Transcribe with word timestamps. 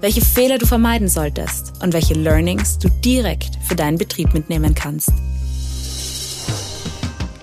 welche 0.00 0.20
Fehler 0.20 0.58
du 0.58 0.66
vermeiden 0.66 1.08
solltest 1.08 1.82
und 1.82 1.92
welche 1.92 2.14
Learnings 2.14 2.78
du 2.78 2.88
direkt 2.88 3.56
für 3.64 3.74
deinen 3.74 3.98
Betrieb 3.98 4.32
mitnehmen 4.32 4.72
kannst. 4.74 5.10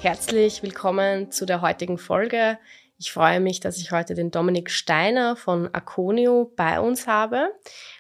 Herzlich 0.02 0.64
willkommen 0.64 1.31
zu 1.31 1.45
der 1.45 1.59
heutigen 1.62 1.98
Folge. 1.98 2.58
Ich 2.98 3.12
freue 3.12 3.41
mich, 3.41 3.59
dass 3.59 3.78
ich 3.78 3.91
heute 3.91 4.14
den 4.14 4.31
Dominik 4.31 4.72
Steiner 4.72 5.36
von 5.36 5.68
Aconio 5.73 6.50
bei 6.55 6.80
uns 6.80 7.08
habe. 7.08 7.50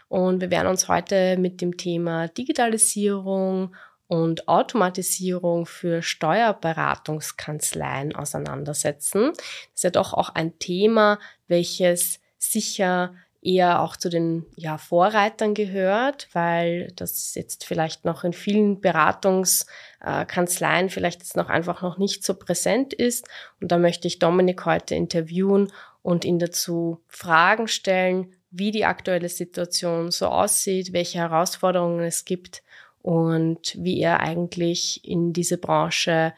Und 0.07 0.39
wir 0.39 0.49
werden 0.51 0.67
uns 0.67 0.87
heute 0.87 1.35
mit 1.37 1.59
dem 1.59 1.75
Thema 1.75 2.29
Digitalisierung 2.29 3.75
und 4.07 4.47
Automatisierung 4.47 5.65
für 5.65 6.01
Steuerberatungskanzleien 6.01 8.15
auseinandersetzen. 8.15 9.33
Das 9.33 9.43
ist 9.73 9.83
ja 9.83 9.89
doch 9.89 10.13
auch 10.13 10.29
ein 10.29 10.57
Thema, 10.59 11.19
welches 11.47 12.21
sicher 12.37 13.15
eher 13.45 13.81
auch 13.81 13.95
zu 13.95 14.09
den 14.09 14.45
ja, 14.55 14.77
Vorreitern 14.77 15.53
gehört, 15.53 16.27
weil 16.33 16.91
das 16.95 17.35
jetzt 17.35 17.65
vielleicht 17.65 18.03
noch 18.03 18.23
in 18.23 18.33
vielen 18.33 18.81
Beratungskanzleien 18.81 20.89
vielleicht 20.89 21.21
jetzt 21.21 21.37
noch 21.37 21.49
einfach 21.49 21.81
noch 21.81 21.97
nicht 21.97 22.23
so 22.23 22.33
präsent 22.33 22.93
ist. 22.93 23.27
Und 23.61 23.71
da 23.71 23.77
möchte 23.77 24.07
ich 24.07 24.19
Dominik 24.19 24.65
heute 24.65 24.95
interviewen 24.95 25.71
und 26.01 26.25
ihn 26.25 26.39
dazu 26.39 27.01
Fragen 27.07 27.67
stellen, 27.67 28.33
wie 28.51 28.71
die 28.71 28.85
aktuelle 28.85 29.29
Situation 29.29 30.11
so 30.11 30.27
aussieht, 30.27 30.93
welche 30.93 31.19
Herausforderungen 31.19 32.05
es 32.05 32.25
gibt 32.25 32.63
und 33.01 33.75
wie 33.77 33.99
er 33.99 34.21
eigentlich 34.21 35.07
in 35.07 35.33
diese 35.33 35.57
Branche 35.57 36.33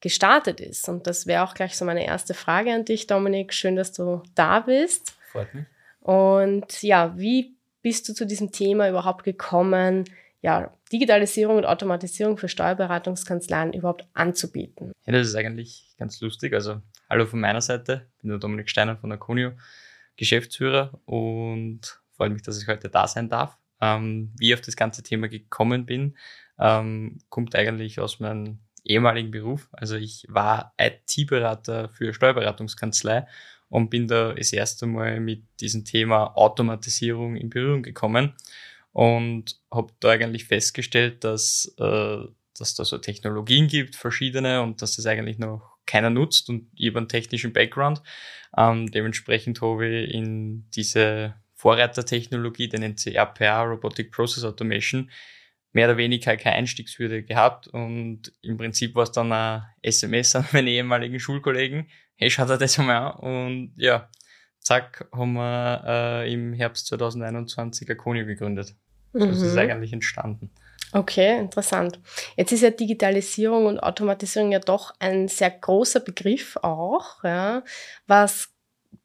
gestartet 0.00 0.60
ist. 0.60 0.88
Und 0.88 1.06
das 1.06 1.26
wäre 1.26 1.44
auch 1.44 1.54
gleich 1.54 1.76
so 1.76 1.84
meine 1.84 2.04
erste 2.04 2.34
Frage 2.34 2.72
an 2.72 2.84
dich, 2.84 3.06
Dominik. 3.06 3.52
Schön, 3.52 3.76
dass 3.76 3.92
du 3.92 4.22
da 4.34 4.60
bist. 4.60 5.14
Freut 5.30 5.54
mich. 5.54 5.64
Und 6.00 6.82
ja, 6.82 7.16
wie 7.18 7.56
bist 7.82 8.08
du 8.08 8.14
zu 8.14 8.26
diesem 8.26 8.52
Thema 8.52 8.88
überhaupt 8.88 9.24
gekommen, 9.24 10.04
ja, 10.42 10.72
Digitalisierung 10.90 11.56
und 11.58 11.66
Automatisierung 11.66 12.36
für 12.38 12.48
Steuerberatungskanzleien 12.48 13.72
überhaupt 13.72 14.06
anzubieten? 14.14 14.92
Ja, 15.06 15.12
das 15.12 15.28
ist 15.28 15.34
eigentlich 15.34 15.94
ganz 15.98 16.20
lustig. 16.20 16.54
Also, 16.54 16.80
hallo 17.08 17.26
von 17.26 17.40
meiner 17.40 17.60
Seite, 17.60 18.08
ich 18.16 18.22
bin 18.22 18.30
der 18.30 18.38
Dominik 18.38 18.70
Steiner 18.70 18.96
von 18.96 19.12
Aconio, 19.12 19.52
Geschäftsführer 20.16 20.98
und 21.04 22.00
freue 22.16 22.30
mich, 22.30 22.42
dass 22.42 22.60
ich 22.60 22.68
heute 22.68 22.88
da 22.88 23.06
sein 23.06 23.28
darf. 23.28 23.56
Ähm, 23.82 24.32
wie 24.38 24.48
ich 24.48 24.54
auf 24.54 24.60
das 24.60 24.76
ganze 24.76 25.02
Thema 25.02 25.28
gekommen 25.28 25.86
bin, 25.86 26.16
ähm, 26.58 27.18
kommt 27.30 27.54
eigentlich 27.54 27.98
aus 28.00 28.20
meinem 28.20 28.58
ehemaligen 28.84 29.30
Beruf. 29.30 29.68
Also 29.72 29.96
ich 29.96 30.26
war 30.28 30.74
IT-Berater 30.78 31.88
für 31.88 32.12
Steuerberatungskanzlei 32.12 33.26
und 33.70 33.88
bin 33.88 34.08
da 34.08 34.34
das 34.34 34.52
erste 34.52 34.86
Mal 34.86 35.20
mit 35.20 35.44
diesem 35.60 35.84
Thema 35.84 36.36
Automatisierung 36.36 37.36
in 37.36 37.48
Berührung 37.48 37.82
gekommen 37.82 38.34
und 38.92 39.58
habe 39.72 39.92
da 40.00 40.10
eigentlich 40.10 40.44
festgestellt, 40.44 41.24
dass, 41.24 41.74
äh, 41.78 42.18
dass 42.58 42.74
da 42.74 42.84
so 42.84 42.98
Technologien 42.98 43.68
gibt, 43.68 43.96
verschiedene, 43.96 44.60
und 44.62 44.82
dass 44.82 44.96
das 44.96 45.06
eigentlich 45.06 45.38
noch 45.38 45.78
keiner 45.86 46.10
nutzt 46.10 46.50
und 46.50 46.68
ich 46.74 46.94
einen 46.94 47.08
technischen 47.08 47.52
Background. 47.52 48.02
Ähm, 48.56 48.90
dementsprechend 48.90 49.62
habe 49.62 49.86
ich 49.86 50.14
in 50.14 50.68
diese 50.74 51.34
Vorreitertechnologie, 51.54 52.68
den 52.68 52.80
nennt 52.80 53.00
sie 53.00 53.14
RPA, 53.14 53.62
Robotic 53.62 54.10
Process 54.10 54.44
Automation, 54.44 55.10
mehr 55.72 55.86
oder 55.86 55.96
weniger 55.96 56.36
keine 56.36 56.56
Einstiegshürde 56.56 57.22
gehabt 57.22 57.68
und 57.68 58.32
im 58.42 58.56
Prinzip 58.56 58.96
war 58.96 59.04
es 59.04 59.12
dann 59.12 59.32
ein 59.32 59.62
SMS 59.82 60.34
an 60.34 60.46
meine 60.52 60.70
ehemaligen 60.70 61.20
Schulkollegen, 61.20 61.88
hey, 62.20 62.30
schaut 62.30 62.50
dir 62.50 62.58
das 62.58 62.76
mal 62.78 62.96
an. 62.96 63.12
Und 63.18 63.72
ja, 63.76 64.08
zack, 64.60 65.08
haben 65.12 65.32
wir 65.32 65.82
äh, 65.86 66.32
im 66.32 66.52
Herbst 66.52 66.86
2021 66.88 67.90
Aconio 67.90 68.26
gegründet. 68.26 68.74
Mhm. 69.12 69.30
ist 69.30 69.42
es 69.42 69.54
mhm. 69.54 69.58
eigentlich 69.58 69.92
entstanden. 69.92 70.50
Okay, 70.92 71.38
interessant. 71.38 72.00
Jetzt 72.36 72.52
ist 72.52 72.62
ja 72.62 72.70
Digitalisierung 72.70 73.66
und 73.66 73.80
Automatisierung 73.80 74.52
ja 74.52 74.58
doch 74.58 74.92
ein 74.98 75.28
sehr 75.28 75.50
großer 75.50 76.00
Begriff 76.00 76.56
auch. 76.62 77.22
Ja. 77.22 77.62
Was 78.06 78.50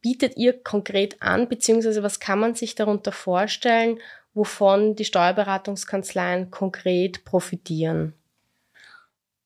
bietet 0.02 0.36
ihr 0.36 0.62
konkret 0.62 1.22
an, 1.22 1.48
beziehungsweise 1.48 2.04
was 2.04 2.20
kann 2.20 2.40
man 2.40 2.56
sich 2.56 2.76
darunter 2.76 3.12
vorstellen, 3.12 4.00
wovon 4.34 4.96
die 4.96 5.06
Steuerberatungskanzleien 5.06 6.52
konkret 6.52 7.24
profitieren? 7.24 8.14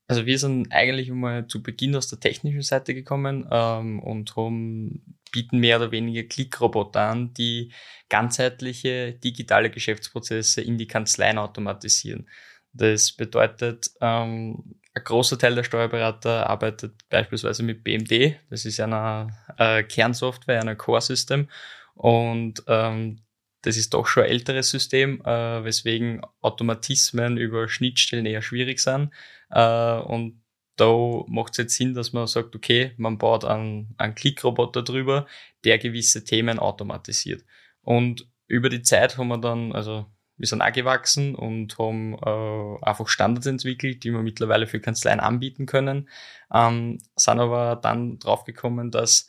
Also 0.10 0.26
wir 0.26 0.40
sind 0.40 0.72
eigentlich 0.72 1.12
mal 1.12 1.46
zu 1.46 1.62
Beginn 1.62 1.96
aus 1.96 2.08
der 2.08 2.20
technischen 2.20 2.64
Seite 2.64 2.96
gekommen 2.96 3.48
ähm, 3.52 4.00
und 4.00 4.36
haben, 4.36 5.20
bieten 5.32 5.60
mehr 5.60 5.78
oder 5.78 5.92
weniger 5.92 6.24
Klickroboter 6.24 7.02
an, 7.02 7.32
die 7.36 7.72
ganzheitliche 8.10 9.14
digitale 9.14 9.70
Geschäftsprozesse 9.70 10.62
in 10.62 10.80
die 10.80 10.88
Kanzleien 10.88 11.38
automatisieren. 11.38 12.28
Das 12.74 13.12
bedeutet, 13.12 13.92
ähm, 14.02 14.80
ein 14.96 15.04
großer 15.04 15.38
Teil 15.38 15.54
der 15.54 15.64
Steuerberater 15.64 16.50
arbeitet 16.50 17.08
beispielsweise 17.10 17.62
mit 17.62 17.84
BMD, 17.84 18.36
das 18.50 18.66
ist 18.66 18.80
eine 18.80 19.38
äh, 19.60 19.84
Kernsoftware, 19.84 20.62
ein 20.62 20.76
Core-System 20.76 21.48
und 21.94 22.64
ähm, 22.66 23.22
das 23.62 23.78
ist 23.78 23.94
doch 23.94 24.08
schon 24.08 24.24
ein 24.24 24.30
älteres 24.30 24.72
System, 24.72 25.22
äh, 25.24 25.64
weswegen 25.64 26.22
Automatismen 26.42 27.38
über 27.38 27.70
Schnittstellen 27.70 28.26
eher 28.26 28.42
schwierig 28.42 28.80
sind. 28.80 29.12
Äh, 29.50 30.00
und 30.00 30.42
da 30.76 31.24
macht 31.28 31.54
es 31.54 31.58
jetzt 31.58 31.76
Sinn, 31.76 31.94
dass 31.94 32.14
man 32.14 32.28
sagt, 32.28 32.56
okay, 32.56 32.94
man 32.98 33.18
baut 33.18 33.44
einen, 33.44 33.94
einen 33.98 34.16
Klickroboter 34.16 34.82
drüber, 34.82 35.28
der 35.66 35.78
gewisse 35.78 36.24
Themen 36.24 36.58
automatisiert. 36.58 37.44
Und 37.82 38.30
über 38.48 38.70
die 38.70 38.82
Zeit 38.82 39.18
haben 39.18 39.28
wir 39.28 39.38
dann, 39.38 39.74
also 39.74 40.06
wir 40.38 40.48
sind 40.48 40.62
auch 40.62 40.72
gewachsen 40.72 41.36
und 41.36 41.78
haben 41.78 42.14
äh, 42.14 42.86
einfach 42.86 43.10
Standards 43.10 43.46
entwickelt, 43.46 44.04
die 44.04 44.12
wir 44.12 44.22
mittlerweile 44.22 44.68
für 44.68 44.80
Kanzleien 44.80 45.20
anbieten 45.20 45.66
können, 45.66 46.08
ähm, 46.54 47.00
sind 47.18 47.40
aber 47.40 47.76
dann 47.76 48.20
draufgekommen, 48.20 48.90
dass 48.90 49.28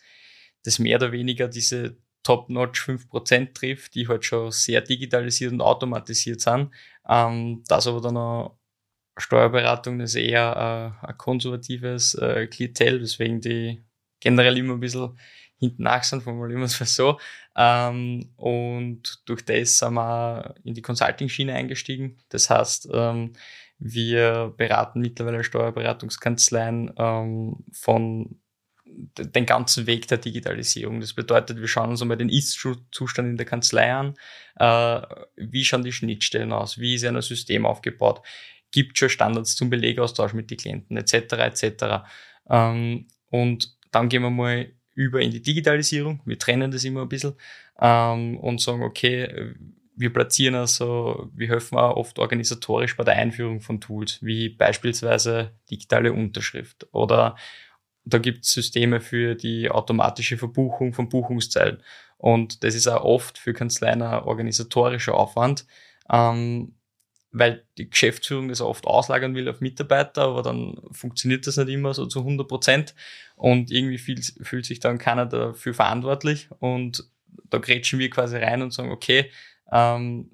das 0.65 0.79
mehr 0.79 0.99
oder 0.99 1.11
weniger 1.11 1.49
diese 1.49 1.97
top-notch 2.23 2.81
5% 2.81 3.55
trifft, 3.55 3.95
die 3.95 4.07
halt 4.07 4.25
schon 4.25 4.53
sehr 4.53 4.83
digitalisiert 4.83 5.53
und 5.53 5.63
automatisiert 5.63 6.41
sind. 6.41 6.71
Ähm, 7.09 7.65
das 7.67 7.89
aber 7.89 8.01
dann 8.01 8.17
auch 8.17 8.59
Steuerberatung 9.16 10.00
ist 10.00 10.15
eher 10.15 10.94
äh, 11.03 11.06
ein 11.06 11.19
konservatives 11.19 12.15
äh, 12.15 12.47
Klientel, 12.47 13.00
weswegen 13.00 13.41
die 13.41 13.82
generell 14.21 14.56
immer 14.59 14.75
ein 14.75 14.81
bisschen 14.81 15.19
hinten 15.59 15.82
nach 15.82 16.03
sind, 16.03 16.22
formulieren 16.22 16.60
wir 16.60 16.66
es 16.66 16.81
mal 16.81 16.87
so. 16.87 17.21
Ähm, 17.56 18.32
und 18.37 19.22
durch 19.26 19.44
das 19.44 19.78
sind 19.78 19.94
wir 19.94 20.54
in 20.65 20.75
die 20.75 20.82
Consulting-Schiene 20.82 21.54
eingestiegen. 21.54 22.19
Das 22.31 22.50
heißt, 22.50 22.88
ähm, 22.93 23.34
wir 23.78 24.54
beraten 24.56 25.00
mittlerweile 25.00 25.44
Steuerberatungskanzleien 25.44 26.92
ähm, 26.97 27.65
von 27.72 28.41
den 28.87 29.47
ganzen 29.47 29.87
Weg 29.87 30.09
der 30.09 30.19
Digitalisierung. 30.19 31.00
Das 31.00 31.15
bedeutet, 31.15 31.60
wir 31.60 31.69
schauen 31.69 31.91
uns 31.91 32.03
einmal 32.03 32.16
den 32.16 32.28
Ist-Zustand 32.28 33.28
in 33.28 33.36
der 33.36 33.47
Kanzlei 33.47 33.92
an. 33.92 34.15
Äh, 34.56 35.03
wie 35.36 35.65
schauen 35.65 35.84
die 35.84 35.92
Schnittstellen 35.92 36.53
aus? 36.53 36.78
Wie 36.78 36.95
ist 36.95 37.04
ein 37.04 37.21
System 37.22 37.66
aufgebaut? 37.66 38.22
Gibt 38.71 38.99
schon 38.99 39.09
Standards 39.09 39.57
zum 39.57 39.71
Belegaustausch 39.71 40.33
mit 40.33 40.51
den 40.51 40.59
Klienten 40.59 40.97
etc. 40.97 41.15
etc. 41.33 41.84
Ähm, 42.49 43.07
und 43.31 43.77
dann 43.91 44.09
gehen 44.09 44.22
wir 44.22 44.31
mal 44.31 44.72
über 44.95 45.21
in 45.21 45.31
die 45.31 45.43
Digitalisierung. 45.43 46.21
Wir 46.25 46.39
trennen 46.39 46.71
das 46.71 46.84
immer 46.84 47.03
ein 47.03 47.09
bisschen 47.09 47.34
ähm, 47.81 48.39
und 48.39 48.61
sagen, 48.61 48.83
okay, 48.83 49.55
wir 49.97 50.13
platzieren 50.13 50.55
also, 50.55 51.31
wir 51.34 51.49
helfen 51.49 51.77
auch 51.77 51.97
oft 51.97 52.19
organisatorisch 52.19 52.97
bei 52.97 53.05
der 53.05 53.17
Einführung 53.17 53.61
von 53.61 53.81
Tools, 53.81 54.22
wie 54.22 54.49
beispielsweise 54.49 55.53
digitale 55.71 56.13
Unterschrift 56.13 56.87
oder 56.93 57.37
da 58.05 58.19
gibt 58.19 58.45
es 58.45 58.53
Systeme 58.53 59.01
für 59.01 59.34
die 59.34 59.71
automatische 59.71 60.39
Verbuchung 60.39 60.95
von 60.95 61.09
Buchungszeilen. 61.09 61.83
Und 62.16 62.65
das 62.65 62.75
ist 62.75 62.87
auch 62.87 63.05
oft 63.05 63.39
für 63.39 63.53
Kanzleien 63.53 64.03
ein 64.03 64.25
organisatorischer 64.25 65.15
Aufwand, 65.15 65.66
ähm, 66.11 66.75
weil 67.32 67.65
die 67.78 67.88
Geschäftsführung 67.88 68.48
das 68.48 68.60
oft 68.60 68.86
auslagern 68.86 69.34
will 69.34 69.48
auf 69.48 69.60
Mitarbeiter, 69.60 70.22
aber 70.22 70.42
dann 70.42 70.80
funktioniert 70.91 71.47
das 71.47 71.56
nicht 71.56 71.68
immer 71.68 71.94
so 71.94 72.06
zu 72.06 72.21
100 72.21 72.48
Prozent. 72.48 72.94
Und 73.36 73.71
irgendwie 73.71 73.98
fühlt, 73.98 74.34
fühlt 74.42 74.66
sich 74.66 74.80
dann 74.80 74.98
keiner 74.98 75.27
dafür 75.27 75.74
verantwortlich. 75.74 76.48
Und 76.59 77.09
da 77.48 77.59
grätschen 77.59 77.98
wir 77.98 78.10
quasi 78.10 78.36
rein 78.36 78.62
und 78.62 78.72
sagen, 78.72 78.91
okay, 78.91 79.30
ähm, 79.71 80.30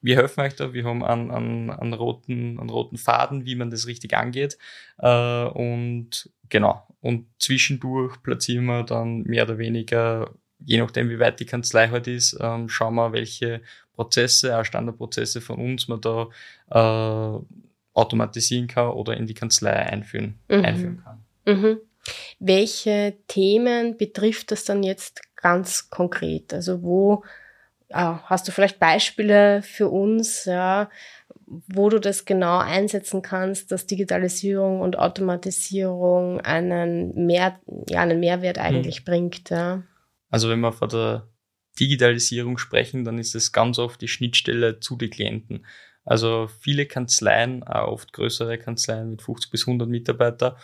wir 0.00 0.16
helfen 0.16 0.40
euch 0.40 0.54
da, 0.54 0.72
wir 0.72 0.84
haben 0.84 1.04
einen, 1.04 1.30
einen, 1.30 1.70
einen, 1.70 1.92
roten, 1.92 2.58
einen 2.58 2.70
roten 2.70 2.96
Faden, 2.96 3.44
wie 3.44 3.56
man 3.56 3.70
das 3.70 3.86
richtig 3.86 4.16
angeht. 4.16 4.58
Äh, 4.98 5.44
und 5.44 6.30
genau, 6.48 6.86
und 7.00 7.26
zwischendurch 7.38 8.22
platzieren 8.22 8.66
wir 8.66 8.84
dann 8.84 9.22
mehr 9.22 9.44
oder 9.44 9.58
weniger, 9.58 10.34
je 10.64 10.78
nachdem 10.78 11.08
wie 11.10 11.18
weit 11.18 11.40
die 11.40 11.46
Kanzlei 11.46 11.88
halt 11.88 12.06
ist, 12.06 12.36
ähm, 12.40 12.68
schauen 12.68 12.94
wir, 12.94 13.12
welche 13.12 13.62
Prozesse, 13.94 14.58
auch 14.58 14.64
Standardprozesse 14.64 15.40
von 15.40 15.58
uns 15.58 15.88
man 15.88 16.00
da 16.00 16.28
äh, 16.70 17.40
automatisieren 17.94 18.68
kann 18.68 18.90
oder 18.90 19.16
in 19.16 19.26
die 19.26 19.34
Kanzlei 19.34 19.72
einführen, 19.72 20.38
mhm. 20.48 20.64
einführen 20.64 21.02
kann. 21.02 21.24
Mhm. 21.46 21.78
Welche 22.38 23.16
Themen 23.26 23.96
betrifft 23.96 24.52
das 24.52 24.64
dann 24.64 24.82
jetzt 24.82 25.20
ganz 25.36 25.90
konkret? 25.90 26.54
Also 26.54 26.82
wo 26.82 27.24
ja, 27.90 28.22
hast 28.24 28.46
du 28.46 28.52
vielleicht 28.52 28.78
Beispiele 28.78 29.62
für 29.62 29.88
uns, 29.88 30.44
ja, 30.44 30.90
wo 31.46 31.88
du 31.88 31.98
das 31.98 32.24
genau 32.24 32.58
einsetzen 32.58 33.22
kannst, 33.22 33.72
dass 33.72 33.86
Digitalisierung 33.86 34.80
und 34.80 34.98
Automatisierung 34.98 36.40
einen, 36.40 37.14
Mehr, 37.26 37.58
ja, 37.88 38.00
einen 38.00 38.20
Mehrwert 38.20 38.58
eigentlich 38.58 38.98
hm. 38.98 39.04
bringt? 39.04 39.50
Ja? 39.50 39.82
Also 40.30 40.48
wenn 40.48 40.60
wir 40.60 40.72
von 40.72 40.88
der 40.88 41.28
Digitalisierung 41.78 42.58
sprechen, 42.58 43.04
dann 43.04 43.18
ist 43.18 43.34
es 43.34 43.52
ganz 43.52 43.78
oft 43.78 44.00
die 44.00 44.08
Schnittstelle 44.08 44.80
zu 44.80 44.96
den 44.96 45.10
Klienten. 45.10 45.66
Also 46.04 46.48
viele 46.60 46.86
Kanzleien, 46.86 47.62
auch 47.62 47.88
oft 47.88 48.12
größere 48.12 48.58
Kanzleien 48.58 49.10
mit 49.10 49.22
50 49.22 49.50
bis 49.50 49.66
100 49.66 49.88
Mitarbeiter, 49.88 50.56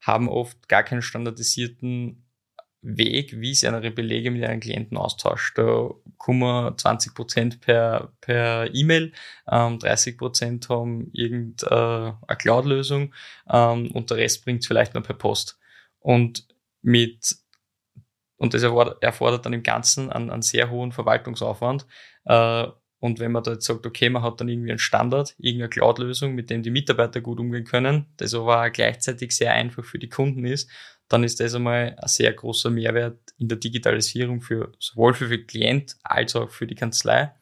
haben 0.00 0.28
oft 0.28 0.68
gar 0.68 0.82
keinen 0.82 1.02
standardisierten 1.02 2.24
Weg, 2.84 3.40
wie 3.40 3.54
sie 3.54 3.66
ihre 3.66 3.90
Belege 3.90 4.30
mit 4.30 4.42
ihren 4.42 4.60
Klienten 4.60 4.98
austauscht. 4.98 5.56
Da 5.56 5.90
kommen 6.18 6.76
20 6.76 7.14
Prozent 7.14 7.60
per, 7.60 8.12
per 8.20 8.72
E-Mail, 8.74 9.12
ähm, 9.50 9.78
30 9.78 10.18
Prozent 10.18 10.68
haben 10.68 11.10
irgendeine 11.12 12.18
äh, 12.28 12.36
Cloud-Lösung 12.36 13.14
ähm, 13.50 13.90
und 13.92 14.10
der 14.10 14.18
Rest 14.18 14.44
bringt 14.44 14.60
es 14.60 14.66
vielleicht 14.66 14.94
noch 14.94 15.02
per 15.02 15.16
Post. 15.16 15.58
Und 15.98 16.46
mit 16.82 17.36
und 18.44 18.52
das 18.52 18.62
erfordert 18.62 19.46
dann 19.46 19.54
im 19.54 19.62
Ganzen 19.62 20.10
einen, 20.10 20.28
einen 20.28 20.42
sehr 20.42 20.68
hohen 20.68 20.92
Verwaltungsaufwand. 20.92 21.86
Äh, 22.26 22.66
und 23.00 23.18
wenn 23.18 23.32
man 23.32 23.42
da 23.42 23.52
jetzt 23.52 23.64
sagt, 23.64 23.86
okay, 23.86 24.10
man 24.10 24.22
hat 24.22 24.38
dann 24.38 24.50
irgendwie 24.50 24.68
einen 24.68 24.78
Standard, 24.78 25.34
irgendeine 25.38 25.70
Cloud-Lösung, 25.70 26.34
mit 26.34 26.50
dem 26.50 26.62
die 26.62 26.70
Mitarbeiter 26.70 27.22
gut 27.22 27.40
umgehen 27.40 27.64
können, 27.64 28.04
das 28.18 28.34
aber 28.34 28.68
gleichzeitig 28.68 29.34
sehr 29.34 29.54
einfach 29.54 29.82
für 29.82 29.98
die 29.98 30.10
Kunden 30.10 30.44
ist, 30.44 30.70
dann 31.08 31.24
ist 31.24 31.40
das 31.40 31.54
einmal 31.54 31.96
ein 31.98 32.08
sehr 32.08 32.34
großer 32.34 32.68
Mehrwert 32.68 33.18
in 33.38 33.48
der 33.48 33.56
Digitalisierung 33.56 34.42
für 34.42 34.72
sowohl 34.78 35.14
für 35.14 35.28
den 35.28 35.46
Klient 35.46 35.96
als 36.02 36.36
auch 36.36 36.50
für 36.50 36.66
die 36.66 36.74
Kanzlei. 36.74 37.32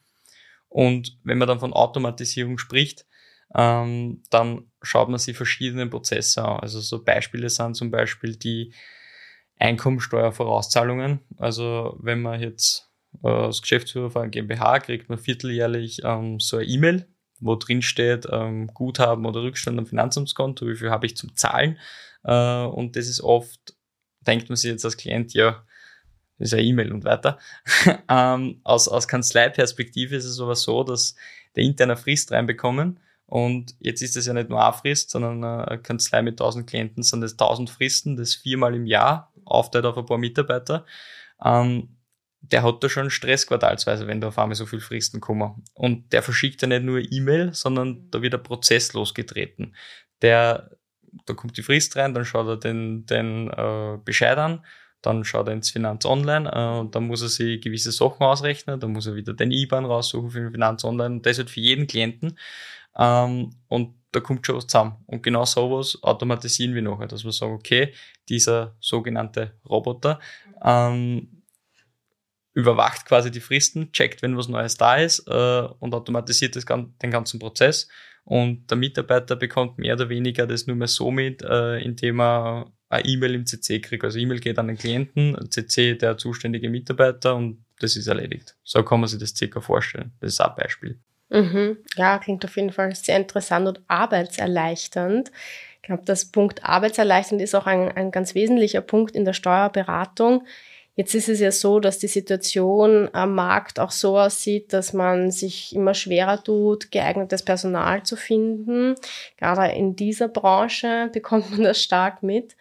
Und 0.69 1.17
wenn 1.25 1.37
man 1.37 1.49
dann 1.49 1.59
von 1.59 1.73
Automatisierung 1.73 2.57
spricht, 2.57 3.05
ähm, 3.55 4.23
dann 4.29 4.71
schaut 4.81 5.09
man 5.09 5.19
sich 5.19 5.35
verschiedene 5.35 5.87
Prozesse 5.87 6.45
an. 6.45 6.61
Also 6.61 6.79
so 6.79 7.03
Beispiele 7.03 7.49
sind 7.49 7.75
zum 7.75 7.91
Beispiel 7.91 8.37
die 8.37 8.73
Einkommensteuervorauszahlungen. 9.63 11.19
Also 11.37 11.97
wenn 11.99 12.21
man 12.21 12.41
jetzt 12.41 12.91
äh, 13.23 13.27
als 13.27 13.61
Geschäftsführer 13.61 14.11
von 14.11 14.29
GmbH 14.29 14.79
kriegt 14.79 15.09
man 15.09 15.17
vierteljährlich 15.17 16.01
ähm, 16.03 16.39
so 16.39 16.57
eine 16.57 16.65
E-Mail, 16.65 17.07
wo 17.39 17.55
drin 17.55 17.81
steht 17.81 18.27
ähm, 18.29 18.67
Guthaben 18.73 19.25
oder 19.25 19.41
Rückstand 19.41 19.79
am 19.79 19.85
Finanzamtskonto, 19.85 20.67
wie 20.67 20.75
viel 20.75 20.91
habe 20.91 21.05
ich 21.05 21.15
zum 21.15 21.35
Zahlen. 21.37 21.77
Äh, 22.23 22.63
und 22.65 22.97
das 22.97 23.07
ist 23.07 23.21
oft, 23.21 23.75
denkt 24.21 24.49
man 24.49 24.57
sich 24.57 24.69
jetzt 24.69 24.83
als 24.83 24.97
Klient, 24.97 25.33
ja, 25.33 25.63
das 26.39 26.49
ist 26.49 26.53
eine 26.53 26.63
E-Mail 26.63 26.91
und 26.91 27.05
weiter. 27.05 27.39
ähm, 28.09 28.59
aus, 28.65 28.89
aus 28.89 29.07
Kanzleiperspektive 29.07 30.15
ist 30.15 30.25
es 30.25 30.41
aber 30.41 30.55
so, 30.55 30.83
dass 30.83 31.15
der 31.55 31.63
interne 31.63 31.95
Frist 31.95 32.33
reinbekommen. 32.33 32.99
Und 33.25 33.75
jetzt 33.79 34.01
ist 34.01 34.17
es 34.17 34.25
ja 34.25 34.33
nicht 34.33 34.49
nur 34.49 34.63
eine 34.63 34.73
Frist, 34.73 35.09
sondern 35.09 35.43
eine 35.43 35.79
Kanzlei 35.79 36.21
mit 36.21 36.33
1000 36.33 36.67
Klienten 36.67 37.03
sind 37.03 37.23
es 37.23 37.33
1000 37.33 37.69
Fristen, 37.69 38.17
das 38.17 38.35
viermal 38.35 38.75
im 38.75 38.85
Jahr, 38.85 39.33
aufteilt 39.45 39.85
auf 39.85 39.97
ein 39.97 40.05
paar 40.05 40.17
Mitarbeiter. 40.17 40.85
Ähm, 41.43 41.97
der 42.41 42.63
hat 42.63 42.83
da 42.83 42.89
schon 42.89 43.09
Stress 43.09 43.47
quartalsweise, 43.47 44.05
wenn 44.05 44.19
da 44.19 44.27
auf 44.27 44.37
einmal 44.37 44.55
so 44.55 44.65
viele 44.65 44.81
Fristen 44.81 45.21
kommen. 45.21 45.63
Und 45.73 46.11
der 46.11 46.21
verschickt 46.21 46.61
ja 46.61 46.67
nicht 46.67 46.83
nur 46.83 46.99
E-Mail, 46.99 47.53
sondern 47.53 48.09
da 48.11 48.21
wird 48.21 48.35
ein 48.35 48.43
Prozess 48.43 48.93
losgetreten. 48.93 49.75
Der 50.21 50.69
da 51.25 51.33
kommt 51.33 51.57
die 51.57 51.63
Frist 51.63 51.95
rein, 51.95 52.13
dann 52.13 52.25
schaut 52.25 52.47
er 52.47 52.57
den, 52.57 53.05
den 53.05 53.49
äh, 53.49 53.97
Bescheid 54.03 54.37
an, 54.37 54.65
dann 55.01 55.23
schaut 55.23 55.47
er 55.47 55.53
ins 55.53 55.71
Finanz 55.71 56.05
Online 56.05 56.51
äh, 56.51 56.79
und 56.79 56.95
dann 56.95 57.07
muss 57.07 57.21
er 57.21 57.29
sich 57.29 57.61
gewisse 57.61 57.91
Sachen 57.91 58.23
ausrechnen, 58.23 58.79
dann 58.79 58.91
muss 58.91 59.07
er 59.07 59.15
wieder 59.15 59.33
den 59.33 59.51
IBAN 59.51 59.85
raussuchen 59.85 60.31
für 60.31 60.39
den 60.39 60.51
Finanz 60.51 60.83
Online 60.83 61.15
und 61.15 61.25
das 61.25 61.37
halt 61.37 61.49
für 61.49 61.59
jeden 61.59 61.87
Klienten. 61.87 62.37
Ähm, 62.97 63.55
und 63.67 63.95
da 64.11 64.19
kommt 64.19 64.45
schon 64.45 64.55
was 64.55 64.67
zusammen. 64.67 65.03
Und 65.07 65.23
genau 65.23 65.45
sowas 65.45 65.97
automatisieren 66.01 66.75
wir 66.75 66.81
nachher, 66.81 67.07
dass 67.07 67.23
wir 67.23 67.31
sagen, 67.31 67.53
okay, 67.53 67.93
dieser 68.29 68.75
sogenannte 68.79 69.53
Roboter 69.67 70.19
ähm, 70.63 71.43
überwacht 72.53 73.05
quasi 73.05 73.31
die 73.31 73.39
Fristen, 73.39 73.91
checkt, 73.91 74.21
wenn 74.21 74.37
was 74.37 74.47
Neues 74.47 74.77
da 74.77 74.97
ist 74.97 75.27
äh, 75.27 75.67
und 75.79 75.95
automatisiert 75.95 76.55
das, 76.55 76.65
den 76.65 77.11
ganzen 77.11 77.39
Prozess 77.39 77.87
und 78.25 78.69
der 78.69 78.77
Mitarbeiter 78.77 79.35
bekommt 79.35 79.77
mehr 79.77 79.95
oder 79.95 80.09
weniger 80.09 80.47
das 80.47 80.67
nur 80.67 80.75
mehr 80.75 80.87
so 80.87 81.11
mit, 81.11 81.41
äh, 81.41 81.79
indem 81.79 82.21
er 82.21 82.71
eine 82.89 83.05
E-Mail 83.05 83.35
im 83.35 83.45
CC 83.45 83.79
kriegt. 83.81 84.03
Also 84.03 84.19
E-Mail 84.19 84.39
geht 84.39 84.59
an 84.59 84.67
den 84.67 84.77
Klienten, 84.77 85.35
CC 85.49 85.95
der 85.95 86.17
zuständige 86.17 86.69
Mitarbeiter 86.69 87.35
und 87.35 87.65
das 87.79 87.95
ist 87.95 88.07
erledigt. 88.07 88.55
So 88.63 88.83
kann 88.83 88.99
man 88.99 89.09
sich 89.09 89.19
das 89.19 89.35
circa 89.35 89.59
vorstellen. 89.59 90.13
Das 90.19 90.33
ist 90.33 90.39
ein 90.39 90.55
Beispiel. 90.55 90.99
Mhm. 91.33 91.77
Ja, 91.97 92.19
klingt 92.19 92.45
auf 92.45 92.55
jeden 92.55 92.71
Fall 92.71 92.93
sehr 92.95 93.17
interessant 93.17 93.67
und 93.67 93.81
arbeitserleichternd. 93.87 95.31
Ich 95.81 95.87
glaube, 95.87 96.03
das 96.05 96.25
Punkt 96.25 96.63
arbeitserleichternd 96.63 97.41
ist 97.41 97.55
auch 97.55 97.65
ein, 97.65 97.91
ein 97.91 98.11
ganz 98.11 98.35
wesentlicher 98.35 98.81
Punkt 98.81 99.15
in 99.15 99.25
der 99.25 99.33
Steuerberatung. 99.33 100.45
Jetzt 100.95 101.15
ist 101.15 101.27
es 101.27 101.39
ja 101.39 101.51
so, 101.51 101.79
dass 101.79 101.97
die 101.97 102.07
Situation 102.07 103.09
am 103.13 103.33
Markt 103.33 103.79
auch 103.79 103.89
so 103.89 104.19
aussieht, 104.19 104.73
dass 104.73 104.93
man 104.93 105.31
sich 105.31 105.75
immer 105.75 105.95
schwerer 105.95 106.43
tut, 106.43 106.91
geeignetes 106.91 107.43
Personal 107.43 108.03
zu 108.03 108.15
finden. 108.15 108.93
Gerade 109.37 109.73
in 109.73 109.95
dieser 109.95 110.27
Branche 110.27 111.09
bekommt 111.13 111.49
man 111.49 111.63
das 111.63 111.81
stark 111.81 112.21
mit. 112.21 112.55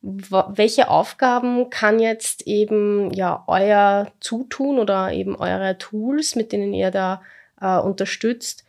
Welche 0.00 0.88
Aufgaben 0.88 1.68
kann 1.68 1.98
jetzt 1.98 2.46
eben 2.46 3.10
ja 3.12 3.44
euer 3.46 4.10
Zutun 4.20 4.78
oder 4.78 5.12
eben 5.12 5.36
eure 5.36 5.76
Tools, 5.76 6.36
mit 6.36 6.52
denen 6.52 6.72
ihr 6.72 6.90
da 6.90 7.22
äh, 7.64 7.78
unterstützt, 7.78 8.64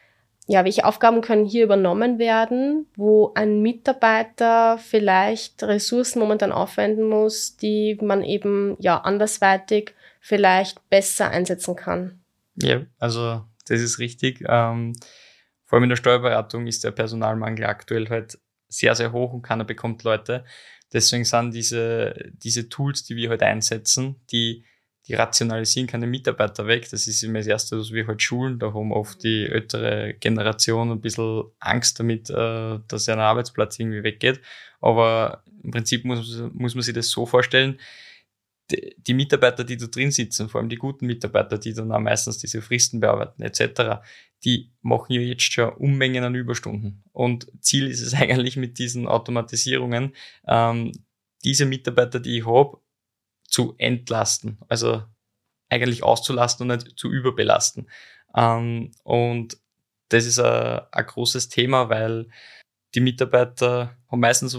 ja, 0.47 0.63
welche 0.63 0.85
Aufgaben 0.85 1.21
können 1.21 1.45
hier 1.45 1.63
übernommen 1.63 2.19
werden, 2.19 2.85
wo 2.95 3.33
ein 3.33 3.61
Mitarbeiter 3.61 4.77
vielleicht 4.77 5.63
Ressourcen 5.63 6.19
momentan 6.19 6.51
aufwenden 6.51 7.09
muss, 7.09 7.57
die 7.57 7.97
man 7.99 8.23
eben 8.23 8.77
ja 8.79 8.99
andersweitig 9.01 9.95
vielleicht 10.19 10.87
besser 10.89 11.29
einsetzen 11.31 11.75
kann? 11.75 12.19
Ja, 12.61 12.85
also 12.99 13.43
das 13.67 13.81
ist 13.81 13.97
richtig. 13.97 14.43
Ähm, 14.47 14.93
vor 15.63 15.77
allem 15.77 15.83
in 15.83 15.89
der 15.89 15.97
Steuerberatung 15.97 16.67
ist 16.67 16.83
der 16.83 16.91
Personalmangel 16.91 17.65
aktuell 17.65 18.07
halt 18.09 18.37
sehr, 18.67 18.93
sehr 18.93 19.11
hoch 19.13 19.33
und 19.33 19.41
keiner 19.41 19.65
bekommt 19.65 20.03
Leute. 20.03 20.45
Deswegen 20.93 21.25
sind 21.25 21.55
diese, 21.55 22.13
diese 22.33 22.69
Tools, 22.69 23.03
die 23.03 23.15
wir 23.15 23.31
halt 23.31 23.41
einsetzen, 23.41 24.21
die 24.31 24.63
die 25.07 25.13
rationalisieren 25.13 25.87
keine 25.87 26.07
Mitarbeiter 26.07 26.65
weg. 26.67 26.89
Das 26.89 27.07
ist 27.07 27.21
immer 27.23 27.39
das 27.39 27.47
Erste, 27.47 27.77
was 27.77 27.91
wir 27.91 28.07
halt 28.07 28.21
schulen. 28.21 28.57
Da 28.57 28.73
haben 28.73 28.91
oft 28.91 29.23
die 29.23 29.45
ältere 29.45 30.15
Generation 30.19 30.91
ein 30.91 31.01
bisschen 31.01 31.43
Angst 31.59 31.99
damit, 31.99 32.29
äh, 32.29 32.79
dass 32.87 33.09
ein 33.09 33.19
Arbeitsplatz 33.19 33.79
irgendwie 33.79 34.03
weggeht. 34.03 34.41
Aber 34.81 35.43
im 35.63 35.71
Prinzip 35.71 36.05
muss, 36.05 36.41
muss 36.53 36.75
man 36.75 36.81
sich 36.81 36.93
das 36.93 37.09
so 37.09 37.25
vorstellen, 37.25 37.79
die, 38.71 38.95
die 38.97 39.13
Mitarbeiter, 39.13 39.63
die 39.63 39.77
da 39.77 39.85
drin 39.85 40.09
sitzen, 40.09 40.49
vor 40.49 40.59
allem 40.59 40.69
die 40.69 40.75
guten 40.75 41.05
Mitarbeiter, 41.05 41.59
die 41.59 41.73
dann 41.73 41.91
auch 41.91 41.99
meistens 41.99 42.39
diese 42.39 42.61
Fristen 42.63 42.99
bearbeiten 42.99 43.43
etc., 43.43 44.01
die 44.43 44.71
machen 44.81 45.13
ja 45.13 45.21
jetzt 45.21 45.51
schon 45.51 45.69
Unmengen 45.73 46.23
an 46.23 46.35
Überstunden. 46.35 47.03
Und 47.11 47.47
Ziel 47.61 47.87
ist 47.87 48.01
es 48.01 48.13
eigentlich 48.15 48.57
mit 48.57 48.79
diesen 48.79 49.07
Automatisierungen, 49.07 50.15
ähm, 50.47 50.91
diese 51.43 51.67
Mitarbeiter, 51.67 52.19
die 52.19 52.39
ich 52.39 52.45
habe, 52.47 52.79
zu 53.55 53.73
entlasten, 53.77 54.57
also 54.67 55.01
eigentlich 55.69 56.03
auszulasten 56.03 56.69
und 56.69 56.83
nicht 56.83 56.99
zu 56.99 57.09
überbelasten. 57.09 57.89
Ähm, 58.35 58.91
und 59.03 59.57
das 60.09 60.25
ist 60.25 60.39
ein, 60.39 60.81
ein 60.91 61.05
großes 61.05 61.47
Thema, 61.47 61.87
weil 61.89 62.27
die 62.95 62.99
Mitarbeiter 62.99 63.95
haben 64.11 64.19
meistens 64.19 64.57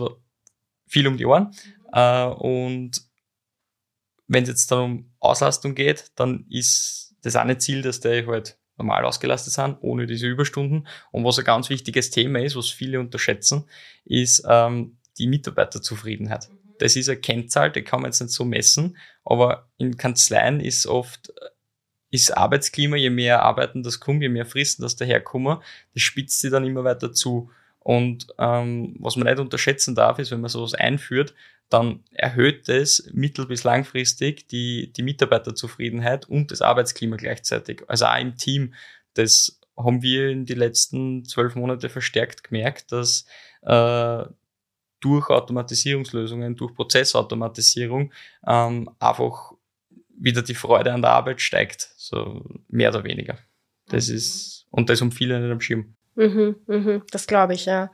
viel 0.87 1.07
um 1.07 1.19
die 1.19 1.27
Ohren 1.27 1.55
äh, 1.93 2.25
und 2.25 3.03
wenn 4.29 4.45
es 4.45 4.49
jetzt 4.49 4.73
dann 4.73 4.79
um 4.81 5.13
Auslastung 5.21 5.75
geht, 5.75 6.11
dann 6.15 6.47
ist 6.49 7.17
das 7.21 7.37
eine 7.37 7.59
Ziel, 7.59 7.83
dass 7.83 8.01
die 8.01 8.27
halt 8.27 8.59
normal 8.79 9.05
ausgelastet 9.05 9.53
sind, 9.53 9.77
ohne 9.83 10.07
diese 10.07 10.27
Überstunden. 10.27 10.89
Und 11.13 11.23
was 11.23 11.39
ein 11.39 11.45
ganz 11.45 11.69
wichtiges 11.69 12.11
Thema 12.11 12.41
ist, 12.41 12.57
was 12.57 12.71
viele 12.71 12.99
unterschätzen, 12.99 13.69
ist 14.07 14.43
ähm, 14.49 14.97
die 15.19 15.27
Mitarbeiterzufriedenheit 15.27 16.49
das 16.79 16.97
ist 16.97 17.09
eine 17.09 17.21
Kennzahl, 17.21 17.73
die 17.73 17.83
kann 17.83 18.03
man 18.03 18.11
jetzt 18.11 18.21
nicht 18.21 18.33
so 18.33 18.45
messen, 18.45 18.97
aber 19.25 19.69
in 19.79 19.97
Kanzleien 19.97 20.61
ist 20.61 20.87
oft 20.87 21.33
ist 22.11 22.37
Arbeitsklima, 22.37 22.97
je 22.97 23.11
mehr 23.11 23.43
Arbeiten 23.43 23.83
das 23.83 24.01
kommt, 24.01 24.23
je 24.23 24.29
mehr 24.29 24.47
Fristen 24.47 24.83
das 24.83 24.97
daherkommen, 24.97 25.59
das 25.93 26.03
spitzt 26.03 26.41
sie 26.41 26.51
dann 26.51 26.65
immer 26.65 26.85
weiter 26.85 27.13
zu. 27.13 27.51
Und 27.81 28.29
ähm, 28.39 28.97
was 28.99 29.17
man 29.17 29.27
nicht 29.29 29.39
unterschätzen 29.39 29.95
darf, 29.95 30.19
ist, 30.19 30.31
wenn 30.31 30.41
man 30.41 30.51
sowas 30.51 30.75
einführt, 30.75 31.35
dann 31.69 32.05
erhöht 32.13 32.69
es 32.69 33.11
mittel- 33.13 33.47
bis 33.47 33.65
langfristig 33.65 34.49
die, 34.49 34.93
die 34.93 35.03
Mitarbeiterzufriedenheit 35.03 36.29
und 36.29 36.51
das 36.51 36.63
Arbeitsklima 36.63 37.17
gleichzeitig. 37.17 37.83
Also 37.89 38.07
auch 38.07 38.19
im 38.19 38.37
Team. 38.37 38.75
Das 39.15 39.61
haben 39.77 40.03
wir 40.03 40.31
in 40.31 40.47
den 40.47 40.59
letzten 40.59 41.25
zwölf 41.25 41.55
Monate 41.55 41.89
verstärkt 41.89 42.45
gemerkt, 42.45 42.93
dass 42.93 43.27
äh, 43.63 44.25
durch 45.07 45.31
Automatisierungslösungen, 45.31 46.57
durch 46.57 46.75
Prozessautomatisierung 46.75 48.13
ähm, 48.47 48.91
einfach 48.99 49.53
wieder 50.19 50.43
die 50.43 50.55
Freude 50.55 50.93
an 50.93 51.03
der 51.03 51.13
Arbeit 51.13 51.41
steigt, 51.41 51.89
so 51.97 52.43
mehr 52.69 52.91
oder 52.91 53.05
weniger. 53.05 53.39
Das 53.89 54.09
mhm. 54.09 54.17
ist, 54.17 54.67
und 54.71 54.91
das 54.91 55.01
um 55.01 55.13
viele 55.13 55.39
nicht 55.39 55.53
am 55.53 55.61
Schirm. 55.61 55.95
Mhm, 56.17 56.57
mhm, 56.67 57.03
das 57.11 57.27
glaube 57.27 57.55
ich, 57.55 57.67
ja. 57.67 57.93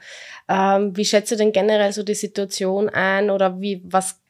Ähm, 0.48 0.96
wie 0.96 1.04
schätzt 1.04 1.32
du 1.32 1.36
denn 1.36 1.52
generell 1.52 1.92
so 1.92 2.02
die 2.02 2.14
Situation 2.14 2.88
ein 2.88 3.30
oder 3.30 3.60
wie, 3.60 3.82
was, 3.84 4.20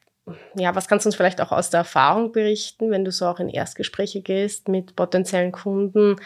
ja, 0.55 0.75
was 0.75 0.87
kannst 0.87 1.05
du 1.05 1.09
uns 1.09 1.15
vielleicht 1.15 1.39
auch 1.39 1.51
aus 1.51 1.69
der 1.69 1.79
Erfahrung 1.79 2.31
berichten, 2.31 2.91
wenn 2.91 3.05
du 3.05 3.11
so 3.11 3.27
auch 3.27 3.39
in 3.39 3.49
Erstgespräche 3.49 4.21
gehst 4.21 4.67
mit 4.67 4.95
potenziellen 4.95 5.51
Kunden? 5.51 6.17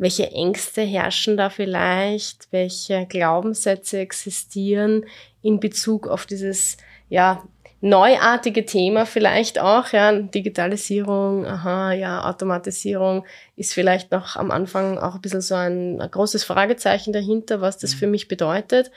Welche 0.00 0.30
Ängste 0.30 0.80
herrschen 0.80 1.36
da 1.36 1.50
vielleicht? 1.50 2.50
Welche 2.52 3.04
Glaubenssätze 3.06 3.98
existieren 3.98 5.04
in 5.42 5.60
Bezug 5.60 6.08
auf 6.08 6.26
dieses, 6.26 6.76
ja, 7.08 7.42
neuartige 7.80 8.66
Thema 8.66 9.06
vielleicht 9.06 9.58
auch, 9.58 9.88
ja, 9.92 10.12
Digitalisierung, 10.12 11.46
aha, 11.46 11.92
ja, 11.92 12.28
Automatisierung 12.28 13.24
ist 13.56 13.72
vielleicht 13.72 14.12
noch 14.12 14.36
am 14.36 14.50
Anfang 14.50 14.98
auch 14.98 15.14
ein 15.14 15.20
bisschen 15.20 15.40
so 15.40 15.54
ein, 15.54 16.00
ein 16.00 16.10
großes 16.10 16.44
Fragezeichen 16.44 17.12
dahinter, 17.12 17.60
was 17.60 17.78
das 17.78 17.94
für 17.94 18.06
mhm. 18.06 18.12
mich 18.12 18.28
bedeutet. 18.28 18.90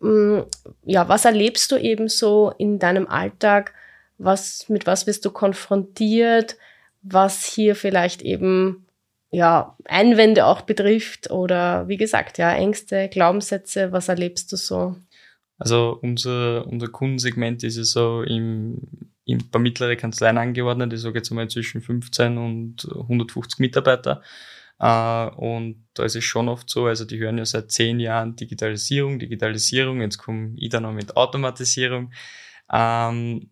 Mm, 0.00 0.40
ja, 0.84 1.08
was 1.08 1.24
erlebst 1.24 1.70
du 1.70 1.76
eben 1.76 2.08
so 2.08 2.52
in 2.58 2.78
deinem 2.78 3.06
Alltag? 3.06 3.72
Was, 4.18 4.68
mit 4.68 4.86
was 4.86 5.06
wirst 5.06 5.24
du 5.24 5.30
konfrontiert? 5.30 6.56
Was 7.02 7.44
hier 7.44 7.76
vielleicht 7.76 8.22
eben, 8.22 8.86
ja, 9.30 9.76
Einwände 9.84 10.46
auch 10.46 10.62
betrifft 10.62 11.30
oder 11.30 11.86
wie 11.86 11.96
gesagt, 11.98 12.38
ja, 12.38 12.52
Ängste, 12.52 13.08
Glaubenssätze, 13.08 13.92
was 13.92 14.08
erlebst 14.08 14.50
du 14.50 14.56
so? 14.56 14.96
Also 15.58 15.98
unser, 16.02 16.66
unser 16.66 16.88
Kundensegment 16.88 17.62
ist 17.62 17.76
ja 17.76 17.84
so 17.84 18.22
im, 18.22 18.80
im, 19.24 19.38
bei 19.50 19.58
mittleren 19.58 19.96
Kanzleien 19.96 20.38
angeordnet, 20.38 20.92
ich 20.92 21.00
sage 21.00 21.18
jetzt 21.18 21.30
mal 21.30 21.48
zwischen 21.48 21.80
15 21.80 22.38
und 22.38 22.88
150 22.92 23.60
Mitarbeiter. 23.60 24.22
Uh, 24.82 25.30
und 25.36 25.86
da 25.94 26.04
ist 26.04 26.16
es 26.16 26.24
schon 26.24 26.48
oft 26.48 26.68
so, 26.68 26.86
also 26.86 27.04
die 27.04 27.18
hören 27.18 27.38
ja 27.38 27.44
seit 27.44 27.70
zehn 27.70 28.00
Jahren 28.00 28.34
Digitalisierung, 28.34 29.20
Digitalisierung, 29.20 30.00
jetzt 30.00 30.18
komme 30.18 30.52
ich 30.56 30.68
da 30.70 30.80
noch 30.80 30.92
mit 30.92 31.16
Automatisierung. 31.16 32.12
Ähm, 32.72 33.50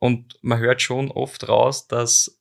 und 0.00 0.38
man 0.42 0.58
hört 0.58 0.82
schon 0.82 1.12
oft 1.12 1.48
raus, 1.48 1.86
dass 1.86 2.40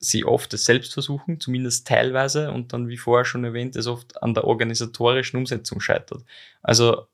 sie 0.00 0.24
oft 0.24 0.52
es 0.54 0.64
selbst 0.64 0.92
versuchen, 0.92 1.40
zumindest 1.40 1.86
teilweise, 1.86 2.50
und 2.50 2.72
dann, 2.72 2.88
wie 2.88 2.96
vorher 2.96 3.24
schon 3.24 3.44
erwähnt, 3.44 3.76
es 3.76 3.86
oft 3.86 4.20
an 4.22 4.34
der 4.34 4.44
organisatorischen 4.44 5.38
Umsetzung 5.38 5.80
scheitert. 5.80 6.24
Also 6.62 7.06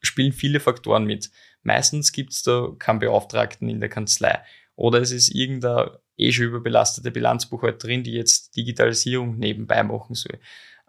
spielen 0.00 0.32
viele 0.32 0.60
Faktoren 0.60 1.04
mit. 1.04 1.30
Meistens 1.62 2.12
gibt 2.12 2.32
es 2.32 2.42
da 2.42 2.68
keinen 2.78 3.00
Beauftragten 3.00 3.68
in 3.68 3.80
der 3.80 3.88
Kanzlei. 3.88 4.42
Oder 4.76 5.00
es 5.00 5.12
ist 5.12 5.28
irgendeine 5.34 6.00
eh 6.16 6.32
schon 6.32 6.46
überbelastete 6.46 7.10
Bilanzbuchhalterin, 7.10 8.02
die 8.04 8.12
jetzt 8.12 8.56
Digitalisierung 8.56 9.38
nebenbei 9.38 9.82
machen 9.82 10.14
soll. 10.14 10.38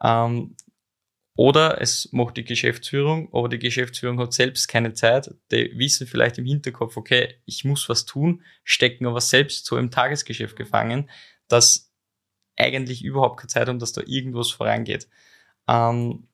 Ähm, 0.03 0.55
oder 1.35 1.81
es 1.81 2.09
macht 2.11 2.37
die 2.37 2.43
Geschäftsführung, 2.43 3.29
aber 3.33 3.47
die 3.47 3.59
Geschäftsführung 3.59 4.19
hat 4.19 4.33
selbst 4.33 4.67
keine 4.67 4.93
Zeit. 4.93 5.33
Die 5.51 5.71
wissen 5.77 6.05
vielleicht 6.05 6.37
im 6.37 6.45
Hinterkopf, 6.45 6.97
okay, 6.97 7.35
ich 7.45 7.63
muss 7.63 7.87
was 7.87 8.05
tun, 8.05 8.43
stecken 8.63 9.07
aber 9.07 9.21
selbst 9.21 9.65
so 9.65 9.77
im 9.77 9.91
Tagesgeschäft 9.91 10.55
gefangen, 10.57 11.09
dass 11.47 11.91
eigentlich 12.57 13.03
überhaupt 13.03 13.39
keine 13.39 13.47
Zeit 13.47 13.67
haben, 13.69 13.79
dass 13.79 13.93
da 13.93 14.01
irgendwas 14.05 14.51
vorangeht. 14.51 15.07
Ähm, 15.67 16.27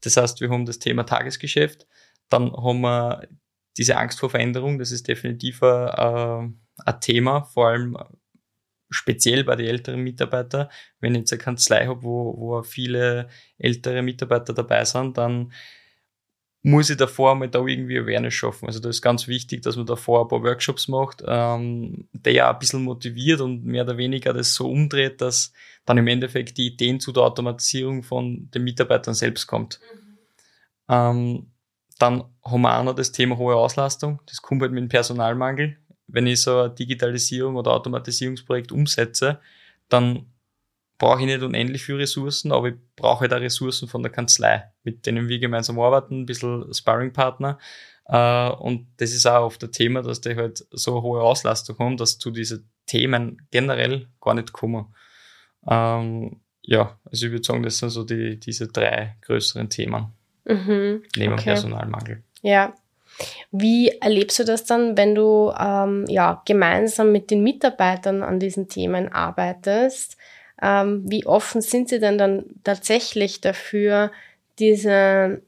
das 0.00 0.16
heißt, 0.16 0.40
wir 0.40 0.48
haben 0.48 0.64
das 0.64 0.78
Thema 0.78 1.04
Tagesgeschäft, 1.04 1.86
dann 2.30 2.52
haben 2.52 2.80
wir 2.80 3.28
diese 3.76 3.96
Angst 3.96 4.18
vor 4.20 4.30
Veränderung, 4.30 4.78
das 4.78 4.90
ist 4.90 5.08
definitiv 5.08 5.62
ein, 5.62 6.60
ein 6.76 7.00
Thema, 7.00 7.42
vor 7.44 7.68
allem 7.68 7.96
speziell 8.90 9.44
bei 9.44 9.56
den 9.56 9.66
älteren 9.66 10.00
Mitarbeitern. 10.00 10.68
Wenn 10.98 11.14
ich 11.14 11.20
jetzt 11.20 11.32
eine 11.32 11.42
Kanzlei 11.42 11.86
habe, 11.86 12.02
wo, 12.02 12.34
wo 12.36 12.62
viele 12.62 13.28
ältere 13.58 14.02
Mitarbeiter 14.02 14.52
dabei 14.52 14.84
sind, 14.84 15.16
dann 15.16 15.52
muss 16.62 16.90
ich 16.90 16.98
davor 16.98 17.34
mal 17.36 17.48
da 17.48 17.64
irgendwie 17.64 17.98
Awareness 17.98 18.34
schaffen. 18.34 18.66
Also 18.66 18.80
da 18.80 18.90
ist 18.90 19.00
ganz 19.00 19.28
wichtig, 19.28 19.62
dass 19.62 19.76
man 19.76 19.86
davor 19.86 20.22
ein 20.22 20.28
paar 20.28 20.42
Workshops 20.42 20.88
macht, 20.88 21.22
ähm, 21.26 22.08
der 22.12 22.32
ja 22.34 22.50
ein 22.52 22.58
bisschen 22.58 22.82
motiviert 22.84 23.40
und 23.40 23.64
mehr 23.64 23.84
oder 23.84 23.96
weniger 23.96 24.34
das 24.34 24.54
so 24.54 24.70
umdreht, 24.70 25.22
dass 25.22 25.52
dann 25.86 25.96
im 25.96 26.06
Endeffekt 26.06 26.58
die 26.58 26.66
Ideen 26.66 27.00
zu 27.00 27.12
der 27.12 27.22
Automatisierung 27.22 28.02
von 28.02 28.50
den 28.50 28.64
Mitarbeitern 28.64 29.14
selbst 29.14 29.46
kommt. 29.46 29.80
Mhm. 29.80 30.18
Ähm, 30.88 31.49
dann 32.00 32.24
haben 32.42 32.62
wir 32.62 32.78
auch 32.78 32.84
noch 32.84 32.94
das 32.94 33.12
Thema 33.12 33.36
hohe 33.36 33.54
Auslastung. 33.54 34.20
Das 34.26 34.40
kommt 34.40 34.62
halt 34.62 34.72
mit 34.72 34.82
dem 34.82 34.88
Personalmangel. 34.88 35.76
Wenn 36.06 36.26
ich 36.26 36.42
so 36.42 36.62
ein 36.62 36.74
Digitalisierung 36.74 37.56
oder 37.56 37.72
Automatisierungsprojekt 37.72 38.72
umsetze, 38.72 39.38
dann 39.88 40.26
brauche 40.98 41.20
ich 41.20 41.26
nicht 41.26 41.42
unendlich 41.42 41.82
viele 41.82 41.98
Ressourcen, 41.98 42.52
aber 42.52 42.68
ich 42.68 42.74
brauche 42.96 43.20
halt 43.20 43.34
auch 43.34 43.40
Ressourcen 43.40 43.86
von 43.86 44.02
der 44.02 44.12
Kanzlei, 44.12 44.72
mit 44.82 45.06
denen 45.06 45.28
wir 45.28 45.38
gemeinsam 45.38 45.78
arbeiten, 45.78 46.22
ein 46.22 46.26
bisschen 46.26 46.72
Sparringpartner. 46.72 47.58
Äh, 48.06 48.50
und 48.50 48.88
das 48.96 49.12
ist 49.12 49.26
auch 49.26 49.44
oft 49.44 49.62
das 49.62 49.70
Thema, 49.70 50.02
dass 50.02 50.20
die 50.20 50.36
halt 50.36 50.66
so 50.70 50.92
eine 50.92 51.02
hohe 51.02 51.20
Auslastung 51.20 51.78
haben, 51.78 51.96
dass 51.96 52.18
zu 52.18 52.30
diesen 52.30 52.70
Themen 52.86 53.46
generell 53.50 54.08
gar 54.20 54.34
nicht 54.34 54.52
kommen. 54.52 54.94
Ähm, 55.68 56.40
ja, 56.62 56.98
also 57.04 57.26
ich 57.26 57.32
würde 57.32 57.44
sagen, 57.44 57.62
das 57.62 57.78
sind 57.78 57.90
so 57.90 58.04
die, 58.04 58.40
diese 58.40 58.68
drei 58.68 59.16
größeren 59.22 59.68
Themen. 59.68 60.12
Mhm, 60.44 61.02
neben 61.16 61.32
okay. 61.34 61.44
Personalmangel. 61.44 62.22
Ja. 62.42 62.74
Wie 63.50 63.88
erlebst 63.88 64.38
du 64.38 64.44
das 64.44 64.64
dann, 64.64 64.96
wenn 64.96 65.14
du 65.14 65.52
ähm, 65.58 66.06
ja, 66.08 66.42
gemeinsam 66.46 67.12
mit 67.12 67.30
den 67.30 67.42
Mitarbeitern 67.42 68.22
an 68.22 68.38
diesen 68.38 68.68
Themen 68.68 69.12
arbeitest? 69.12 70.16
Ähm, 70.62 71.04
wie 71.06 71.26
offen 71.26 71.60
sind 71.60 71.88
sie 71.88 72.00
denn 72.00 72.18
dann 72.18 72.44
tatsächlich 72.64 73.40
dafür, 73.40 74.10
diese, 74.58 75.40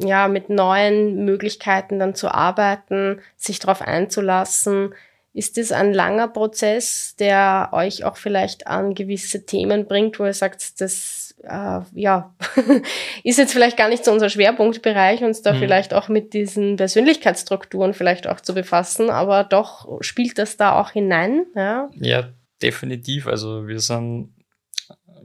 ja, 0.00 0.28
mit 0.28 0.50
neuen 0.50 1.24
Möglichkeiten 1.24 1.98
dann 1.98 2.14
zu 2.14 2.28
arbeiten, 2.28 3.20
sich 3.36 3.58
darauf 3.58 3.80
einzulassen? 3.80 4.94
Ist 5.32 5.56
das 5.56 5.70
ein 5.70 5.92
langer 5.92 6.28
Prozess, 6.28 7.14
der 7.18 7.68
euch 7.72 8.04
auch 8.04 8.16
vielleicht 8.16 8.66
an 8.66 8.94
gewisse 8.94 9.44
Themen 9.46 9.86
bringt, 9.86 10.18
wo 10.18 10.24
ihr 10.24 10.32
sagt, 10.32 10.80
das 10.80 11.25
äh, 11.46 11.80
ja, 11.94 12.34
ist 13.24 13.38
jetzt 13.38 13.52
vielleicht 13.52 13.76
gar 13.76 13.88
nicht 13.88 14.04
so 14.04 14.12
unser 14.12 14.28
Schwerpunktbereich, 14.28 15.22
uns 15.22 15.42
da 15.42 15.52
mhm. 15.52 15.58
vielleicht 15.58 15.94
auch 15.94 16.08
mit 16.08 16.32
diesen 16.34 16.76
Persönlichkeitsstrukturen 16.76 17.94
vielleicht 17.94 18.26
auch 18.26 18.40
zu 18.40 18.54
befassen, 18.54 19.10
aber 19.10 19.44
doch 19.44 20.02
spielt 20.02 20.38
das 20.38 20.56
da 20.56 20.80
auch 20.80 20.90
hinein, 20.90 21.46
ja? 21.54 21.88
Ja, 21.94 22.28
definitiv. 22.62 23.26
Also 23.26 23.66
wir 23.68 23.80
sind, 23.80 24.34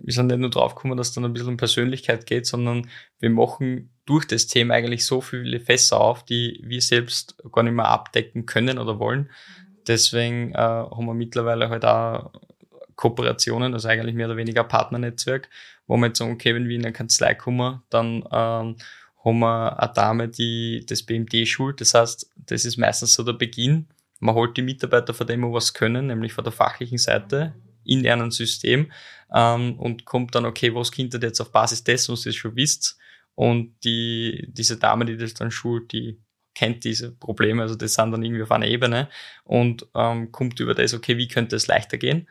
wir 0.01 0.13
sind 0.13 0.27
nicht 0.27 0.39
nur 0.39 0.49
drauf 0.49 0.75
gekommen, 0.75 0.97
dass 0.97 1.09
es 1.09 1.13
dann 1.13 1.25
ein 1.25 1.33
bisschen 1.33 1.49
um 1.49 1.57
Persönlichkeit 1.57 2.25
geht, 2.25 2.45
sondern 2.45 2.89
wir 3.19 3.29
machen 3.29 3.91
durch 4.05 4.25
das 4.25 4.47
Thema 4.47 4.73
eigentlich 4.75 5.05
so 5.05 5.21
viele 5.21 5.59
Fässer 5.59 5.99
auf, 5.99 6.23
die 6.23 6.61
wir 6.63 6.81
selbst 6.81 7.35
gar 7.51 7.63
nicht 7.63 7.73
mehr 7.73 7.87
abdecken 7.87 8.45
können 8.45 8.77
oder 8.77 8.99
wollen. 8.99 9.29
Deswegen 9.87 10.53
äh, 10.53 10.57
haben 10.57 11.05
wir 11.05 11.13
mittlerweile 11.13 11.69
halt 11.69 11.85
auch 11.85 12.31
Kooperationen, 13.01 13.73
also 13.73 13.87
eigentlich 13.87 14.15
mehr 14.15 14.27
oder 14.27 14.37
weniger 14.37 14.63
Partnernetzwerk, 14.63 15.49
wo 15.87 15.97
wir 15.97 16.07
jetzt 16.07 16.19
sagen, 16.19 16.33
okay, 16.33 16.53
wenn 16.53 16.69
wir 16.69 16.75
in 16.75 16.85
eine 16.85 16.93
Kanzlei 16.93 17.33
kommen, 17.33 17.81
dann 17.89 18.23
ähm, 18.31 18.75
haben 19.25 19.39
wir 19.39 19.79
eine 19.79 19.93
Dame, 19.93 20.29
die 20.29 20.85
das 20.87 21.01
BMD 21.01 21.47
schult. 21.47 21.81
Das 21.81 21.95
heißt, 21.95 22.29
das 22.35 22.63
ist 22.63 22.77
meistens 22.77 23.15
so 23.15 23.23
der 23.23 23.33
Beginn. 23.33 23.87
Man 24.19 24.35
holt 24.35 24.55
die 24.55 24.61
Mitarbeiter 24.61 25.15
von 25.15 25.25
dem, 25.25 25.51
was 25.51 25.73
können, 25.73 26.07
nämlich 26.07 26.33
von 26.33 26.43
der 26.43 26.53
fachlichen 26.53 26.99
Seite 26.99 27.55
in 27.83 28.07
einem 28.07 28.29
System 28.29 28.91
ähm, 29.33 29.79
und 29.79 30.05
kommt 30.05 30.35
dann, 30.35 30.45
okay, 30.45 30.75
was 30.75 30.91
könnte 30.91 31.17
jetzt 31.23 31.41
auf 31.41 31.51
Basis 31.51 31.83
dessen, 31.83 32.13
was 32.13 32.27
ihr 32.27 32.33
schon 32.33 32.55
wisst. 32.55 32.99
Und 33.33 33.73
die, 33.83 34.47
diese 34.49 34.77
Dame, 34.77 35.05
die 35.05 35.17
das 35.17 35.33
dann 35.33 35.49
schult, 35.49 35.91
die 35.91 36.19
kennt 36.53 36.83
diese 36.83 37.11
Probleme, 37.11 37.63
also 37.63 37.73
das 37.73 37.95
sind 37.95 38.11
dann 38.11 38.21
irgendwie 38.21 38.43
auf 38.43 38.51
einer 38.51 38.67
Ebene 38.67 39.09
und 39.43 39.87
ähm, 39.95 40.31
kommt 40.31 40.59
über 40.59 40.75
das, 40.75 40.93
okay, 40.93 41.17
wie 41.17 41.27
könnte 41.27 41.55
es 41.55 41.65
leichter 41.65 41.97
gehen? 41.97 42.27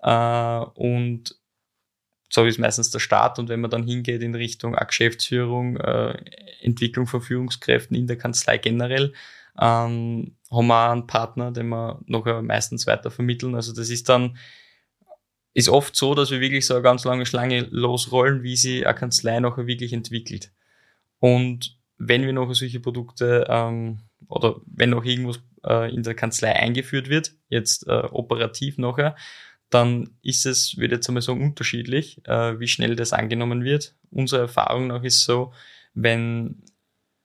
Äh, 0.00 0.64
und 0.74 1.36
so 2.30 2.44
ist 2.44 2.58
meistens 2.58 2.90
der 2.90 2.98
Start. 2.98 3.38
Und 3.38 3.48
wenn 3.48 3.60
man 3.60 3.70
dann 3.70 3.84
hingeht 3.84 4.22
in 4.22 4.34
Richtung 4.34 4.72
Geschäftsführung, 4.72 5.76
äh, 5.78 6.16
Entwicklung 6.60 7.06
von 7.06 7.22
Führungskräften 7.22 7.96
in 7.96 8.06
der 8.06 8.18
Kanzlei 8.18 8.58
generell, 8.58 9.12
ähm, 9.60 10.36
haben 10.50 10.66
wir 10.66 10.90
einen 10.90 11.06
Partner, 11.06 11.50
den 11.50 11.68
wir 11.68 12.00
noch 12.06 12.26
meistens 12.42 12.86
weiter 12.86 13.10
vermitteln. 13.10 13.54
Also 13.54 13.74
das 13.74 13.90
ist 13.90 14.08
dann 14.08 14.36
ist 15.54 15.68
oft 15.68 15.96
so, 15.96 16.14
dass 16.14 16.30
wir 16.30 16.40
wirklich 16.40 16.66
so 16.66 16.74
eine 16.74 16.84
ganz 16.84 17.04
lange 17.04 17.26
Schlange 17.26 17.66
losrollen, 17.70 18.44
wie 18.44 18.54
sie 18.54 18.86
eine 18.86 18.94
Kanzlei 18.94 19.40
nachher 19.40 19.66
wirklich 19.66 19.92
entwickelt. 19.92 20.52
Und 21.18 21.76
wenn 21.96 22.24
wir 22.24 22.32
noch 22.32 22.52
solche 22.54 22.78
Produkte 22.78 23.46
ähm, 23.48 23.98
oder 24.28 24.60
wenn 24.66 24.90
noch 24.90 25.04
irgendwas 25.04 25.40
äh, 25.64 25.92
in 25.92 26.04
der 26.04 26.14
Kanzlei 26.14 26.54
eingeführt 26.54 27.08
wird, 27.08 27.32
jetzt 27.48 27.88
äh, 27.88 28.04
operativ 28.10 28.78
nachher, 28.78 29.16
dann 29.70 30.10
ist 30.22 30.46
es, 30.46 30.76
würde 30.76 30.94
ich 30.94 30.98
jetzt 30.98 31.08
einmal 31.08 31.22
sagen, 31.22 31.42
unterschiedlich, 31.42 32.20
äh, 32.26 32.58
wie 32.58 32.68
schnell 32.68 32.96
das 32.96 33.12
angenommen 33.12 33.64
wird. 33.64 33.94
Unsere 34.10 34.42
Erfahrung 34.42 34.86
nach 34.86 35.02
ist 35.02 35.24
so, 35.24 35.52
wenn 35.94 36.62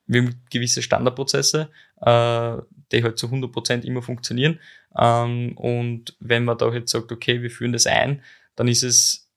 wir 0.06 0.34
gewisse 0.50 0.82
Standardprozesse, 0.82 1.70
äh, 2.02 2.58
die 2.92 3.04
halt 3.04 3.18
zu 3.18 3.28
100% 3.28 3.84
immer 3.84 4.02
funktionieren. 4.02 4.60
Ähm, 4.98 5.58
und 5.58 6.18
wenn 6.20 6.44
man 6.44 6.58
da 6.58 6.72
jetzt 6.74 6.92
sagt, 6.92 7.12
okay, 7.12 7.42
wir 7.42 7.50
führen 7.50 7.74
das 7.74 7.88
ein, 7.88 8.22
dann 8.56 8.68
ist 8.68 8.84
es 8.84 9.30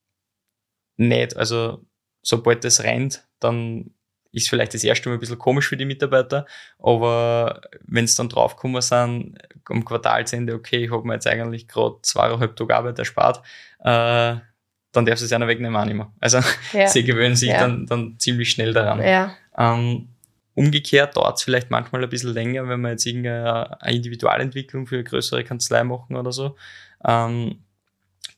nicht, 0.96 1.36
also 1.36 1.84
sobald 2.22 2.64
das 2.64 2.82
rennt, 2.82 3.26
dann 3.38 3.94
ist 4.36 4.50
vielleicht 4.50 4.74
das 4.74 4.84
erste 4.84 5.08
Mal 5.08 5.14
ein 5.14 5.20
bisschen 5.20 5.38
komisch 5.38 5.68
für 5.68 5.76
die 5.76 5.86
Mitarbeiter, 5.86 6.46
aber 6.78 7.62
wenn 7.86 8.04
es 8.04 8.14
dann 8.14 8.28
draufgekommen 8.28 8.82
sind, 8.82 9.38
am 9.68 9.84
Quartalsende, 9.84 10.54
okay, 10.54 10.84
ich 10.84 10.90
habe 10.92 11.06
mir 11.06 11.14
jetzt 11.14 11.26
eigentlich 11.26 11.66
gerade 11.66 11.96
zweieinhalb 12.02 12.54
Tage 12.54 12.76
Arbeit 12.76 12.98
erspart, 12.98 13.38
äh, 13.80 14.36
dann 14.92 15.04
darf 15.04 15.20
es 15.20 15.32
einer 15.32 15.48
wegnehmen 15.48 15.76
auch 15.76 15.84
nicht 15.84 15.96
mehr. 15.96 16.12
Also 16.20 16.40
ja. 16.72 16.86
sie 16.88 17.04
gewöhnen 17.04 17.36
sich 17.36 17.50
ja. 17.50 17.60
dann, 17.60 17.86
dann 17.86 18.16
ziemlich 18.18 18.50
schnell 18.50 18.72
daran. 18.72 19.02
Ja. 19.02 19.34
Ähm, 19.56 20.08
Umgekehrt 20.56 21.18
dauert 21.18 21.36
es 21.36 21.44
vielleicht 21.44 21.70
manchmal 21.70 22.02
ein 22.02 22.08
bisschen 22.08 22.32
länger, 22.32 22.66
wenn 22.66 22.80
wir 22.80 22.88
jetzt 22.88 23.04
irgendeine 23.04 23.76
Individualentwicklung 23.84 24.86
für 24.86 24.94
eine 24.94 25.04
größere 25.04 25.44
Kanzlei 25.44 25.84
machen 25.84 26.16
oder 26.16 26.32
so. 26.32 26.56
Ähm, 27.04 27.62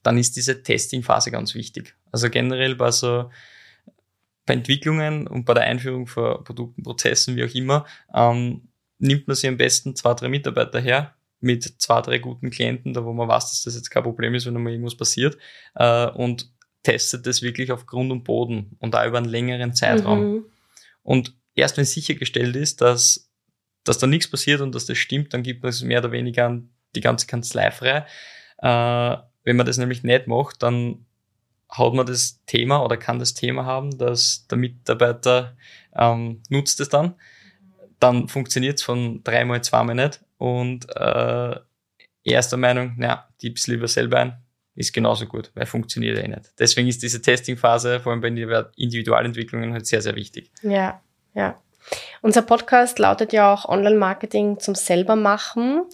dann 0.03 0.19
ist 0.19 0.35
diese 0.35 0.61
Testing-Phase 0.61 1.31
ganz 1.31 1.55
wichtig. 1.55 1.95
Also 2.11 2.29
generell 2.29 2.75
bei 2.75 2.91
so 2.91 3.31
bei 4.49 4.55
Entwicklungen 4.55 5.27
und 5.27 5.45
bei 5.45 5.53
der 5.53 5.65
Einführung 5.65 6.07
von 6.07 6.43
Produkten, 6.43 6.83
Prozessen, 6.83 7.37
wie 7.37 7.45
auch 7.45 7.55
immer, 7.55 7.85
ähm, 8.15 8.63
nimmt 8.99 9.29
man 9.29 9.37
sich 9.37 9.47
am 9.47 9.59
besten 9.59 9.95
zwei, 9.95 10.15
drei 10.15 10.29
Mitarbeiter 10.29 10.81
her 10.81 11.15
mit 11.41 11.65
zwei, 11.65 12.01
drei 12.01 12.19
guten 12.19 12.49
Klienten, 12.51 12.95
da 12.95 13.05
wo 13.05 13.13
man 13.13 13.29
weiß, 13.29 13.51
dass 13.51 13.63
das 13.65 13.75
jetzt 13.77 13.91
kein 13.91 14.03
Problem 14.03 14.35
ist, 14.35 14.47
wenn 14.47 14.57
einmal 14.57 14.73
irgendwas 14.73 14.97
passiert, 14.97 15.37
äh, 15.75 16.09
und 16.09 16.51
testet 16.83 17.27
das 17.27 17.43
wirklich 17.43 17.71
auf 17.71 17.85
Grund 17.85 18.11
und 18.11 18.25
Boden 18.25 18.77
und 18.79 18.95
da 18.95 19.07
über 19.07 19.19
einen 19.19 19.29
längeren 19.29 19.75
Zeitraum. 19.75 20.33
Mhm. 20.33 20.45
Und 21.03 21.35
erst 21.55 21.77
wenn 21.77 21.85
sichergestellt 21.85 22.57
ist, 22.57 22.81
dass, 22.81 23.31
dass 23.85 23.99
da 23.99 24.07
nichts 24.07 24.31
passiert 24.31 24.63
und 24.63 24.75
dass 24.75 24.87
das 24.87 24.97
stimmt, 24.97 25.35
dann 25.35 25.43
gibt 25.43 25.63
man 25.63 25.71
es 25.71 25.83
mehr 25.83 25.99
oder 25.99 26.13
weniger 26.13 26.47
an 26.47 26.71
die 26.95 27.03
ganze 27.03 27.27
Kanzlei 27.27 27.71
frei. 27.71 28.07
Äh, 28.63 29.23
wenn 29.45 29.57
man 29.57 29.67
das 29.67 29.77
nämlich 29.77 30.03
nicht 30.05 30.27
macht, 30.27 30.63
dann 30.63 31.05
hat 31.69 31.93
man 31.93 32.07
das 32.07 32.43
Thema 32.47 32.83
oder 32.85 32.97
kann 32.97 33.19
das 33.19 33.35
Thema 33.35 33.65
haben, 33.65 33.97
dass 33.99 34.47
der 34.49 34.59
Mitarbeiter 34.59 35.57
ähm, 35.95 36.43
nutzt 36.49 36.81
es 36.81 36.89
dann. 36.89 37.15
Dann 38.01 38.29
funktioniert 38.29 38.79
es 38.79 38.83
von 38.83 39.23
dreimal, 39.25 39.63
zweimal 39.63 39.95
nicht. 39.95 40.21
Und 40.39 40.87
äh, 40.97 41.57
erster 42.25 42.57
Meinung, 42.57 42.95
na, 42.97 43.29
es 43.43 43.67
lieber 43.67 43.89
selber 43.89 44.19
ein, 44.19 44.39
ist 44.75 44.93
genauso 44.93 45.27
gut, 45.27 45.51
weil 45.55 45.67
funktioniert 45.67 46.19
eh 46.19 46.29
nicht. 46.29 46.53
Deswegen 46.59 46.89
ist 46.89 47.03
diese 47.03 47.21
Testingphase, 47.21 48.01
vor 48.01 48.13
allem 48.13 48.21
bei 48.21 48.29
Individualentwicklungen, 48.77 49.73
halt 49.73 49.87
sehr, 49.87 50.01
sehr 50.01 50.15
wichtig. 50.15 50.51
Ja, 50.63 51.03
ja. 51.35 51.61
Unser 52.21 52.43
Podcast 52.43 52.99
lautet 52.99 53.33
ja 53.33 53.53
auch 53.53 53.65
Online-Marketing 53.65 54.61
zum 54.61 54.75
Selbermachen. 54.75 55.85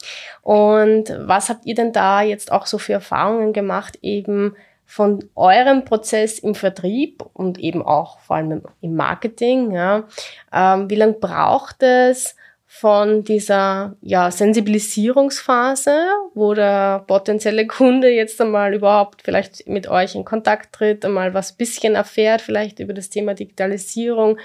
Und 0.42 1.10
was 1.18 1.48
habt 1.48 1.66
ihr 1.66 1.74
denn 1.74 1.92
da 1.92 2.22
jetzt 2.22 2.50
auch 2.50 2.66
so 2.66 2.78
für 2.78 2.94
Erfahrungen 2.94 3.52
gemacht, 3.52 3.98
eben 4.02 4.56
von 4.86 5.24
eurem 5.34 5.84
Prozess 5.84 6.38
im 6.38 6.54
Vertrieb 6.54 7.24
und 7.32 7.58
eben 7.58 7.82
auch 7.82 8.18
vor 8.20 8.36
allem 8.36 8.62
im 8.80 8.94
Marketing? 8.94 9.72
Ja? 9.72 10.04
Ähm, 10.52 10.90
wie 10.90 10.96
lange 10.96 11.14
braucht 11.14 11.82
es 11.82 12.36
von 12.66 13.22
dieser 13.22 13.96
ja, 14.00 14.32
Sensibilisierungsphase, 14.32 15.96
wo 16.34 16.54
der 16.54 17.04
potenzielle 17.06 17.68
Kunde 17.68 18.10
jetzt 18.10 18.40
einmal 18.40 18.74
überhaupt 18.74 19.22
vielleicht 19.22 19.68
mit 19.68 19.86
euch 19.86 20.16
in 20.16 20.24
Kontakt 20.24 20.74
tritt, 20.74 21.04
einmal 21.04 21.34
was 21.34 21.52
bisschen 21.52 21.94
erfährt, 21.94 22.42
vielleicht 22.42 22.80
über 22.80 22.92
das 22.92 23.10
Thema 23.10 23.34
Digitalisierung, 23.34 24.38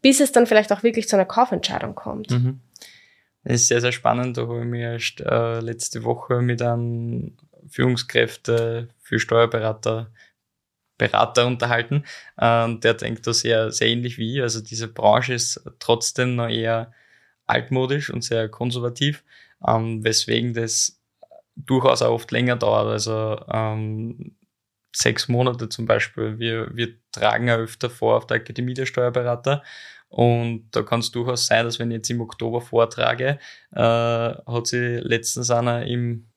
bis 0.00 0.20
es 0.20 0.32
dann 0.32 0.46
vielleicht 0.46 0.72
auch 0.72 0.82
wirklich 0.84 1.06
zu 1.06 1.16
einer 1.16 1.26
Kaufentscheidung 1.26 1.94
kommt. 1.94 2.30
Mhm. 2.30 2.60
Das 3.44 3.56
ist 3.56 3.68
sehr, 3.68 3.82
sehr 3.82 3.92
spannend. 3.92 4.38
Da 4.38 4.48
habe 4.48 4.60
ich 4.60 4.64
mich 4.64 4.80
erst 4.80 5.20
äh, 5.20 5.60
letzte 5.60 6.02
Woche 6.02 6.40
mit 6.40 6.62
einem 6.62 7.36
Führungskräfte 7.68 8.88
für 9.00 9.18
Steuerberater 9.18 10.10
Berater 10.98 11.46
unterhalten. 11.46 12.04
Äh, 12.38 12.74
der 12.76 12.94
denkt 12.94 13.26
da 13.26 13.32
sehr, 13.32 13.70
sehr 13.70 13.88
ähnlich 13.88 14.18
wie 14.18 14.36
ich. 14.36 14.42
Also 14.42 14.62
diese 14.62 14.88
Branche 14.88 15.34
ist 15.34 15.62
trotzdem 15.78 16.36
noch 16.36 16.48
eher 16.48 16.92
altmodisch 17.46 18.10
und 18.10 18.24
sehr 18.24 18.48
konservativ, 18.48 19.24
ähm, 19.66 20.02
weswegen 20.04 20.54
das 20.54 21.00
durchaus 21.54 22.02
auch 22.02 22.12
oft 22.12 22.30
länger 22.32 22.56
dauert. 22.56 22.86
Also 22.86 23.44
ähm, 23.52 24.36
sechs 24.94 25.28
Monate 25.28 25.68
zum 25.68 25.86
Beispiel. 25.86 26.38
Wir, 26.38 26.74
wir 26.74 26.94
tragen 27.12 27.48
ja 27.48 27.56
öfter 27.56 27.90
vor 27.90 28.16
auf 28.16 28.26
der 28.26 28.38
Akademie 28.38 28.74
der 28.74 28.86
Steuerberater 28.86 29.62
und 30.08 30.68
da 30.70 30.82
kann 30.82 31.00
es 31.00 31.10
durchaus 31.10 31.46
sein, 31.46 31.64
dass 31.64 31.78
wenn 31.78 31.90
ich 31.90 31.96
jetzt 31.96 32.10
im 32.10 32.20
Oktober 32.20 32.60
vortrage, 32.60 33.38
äh, 33.72 33.78
hat 33.80 34.66
sie 34.66 34.98
letztens 34.98 35.50
einer 35.50 35.84
im 35.86 36.28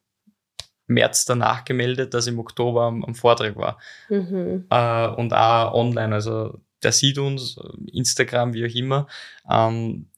März 0.90 1.26
danach 1.26 1.64
gemeldet, 1.66 2.14
dass 2.14 2.28
im 2.28 2.40
Oktober 2.40 2.84
am, 2.84 3.04
am 3.06 3.16
Vortrag 3.16 3.56
war. 3.56 3.80
Mhm. 4.10 4.66
Äh, 4.70 5.08
und 5.08 5.34
auch 5.34 5.74
online. 5.74 6.14
Also 6.14 6.60
der 6.84 6.92
sieht 6.92 7.18
uns, 7.18 7.60
Instagram, 7.92 8.54
wie 8.54 8.66
auch 8.66 8.76
immer. 8.76 9.08
Ähm, 9.50 10.10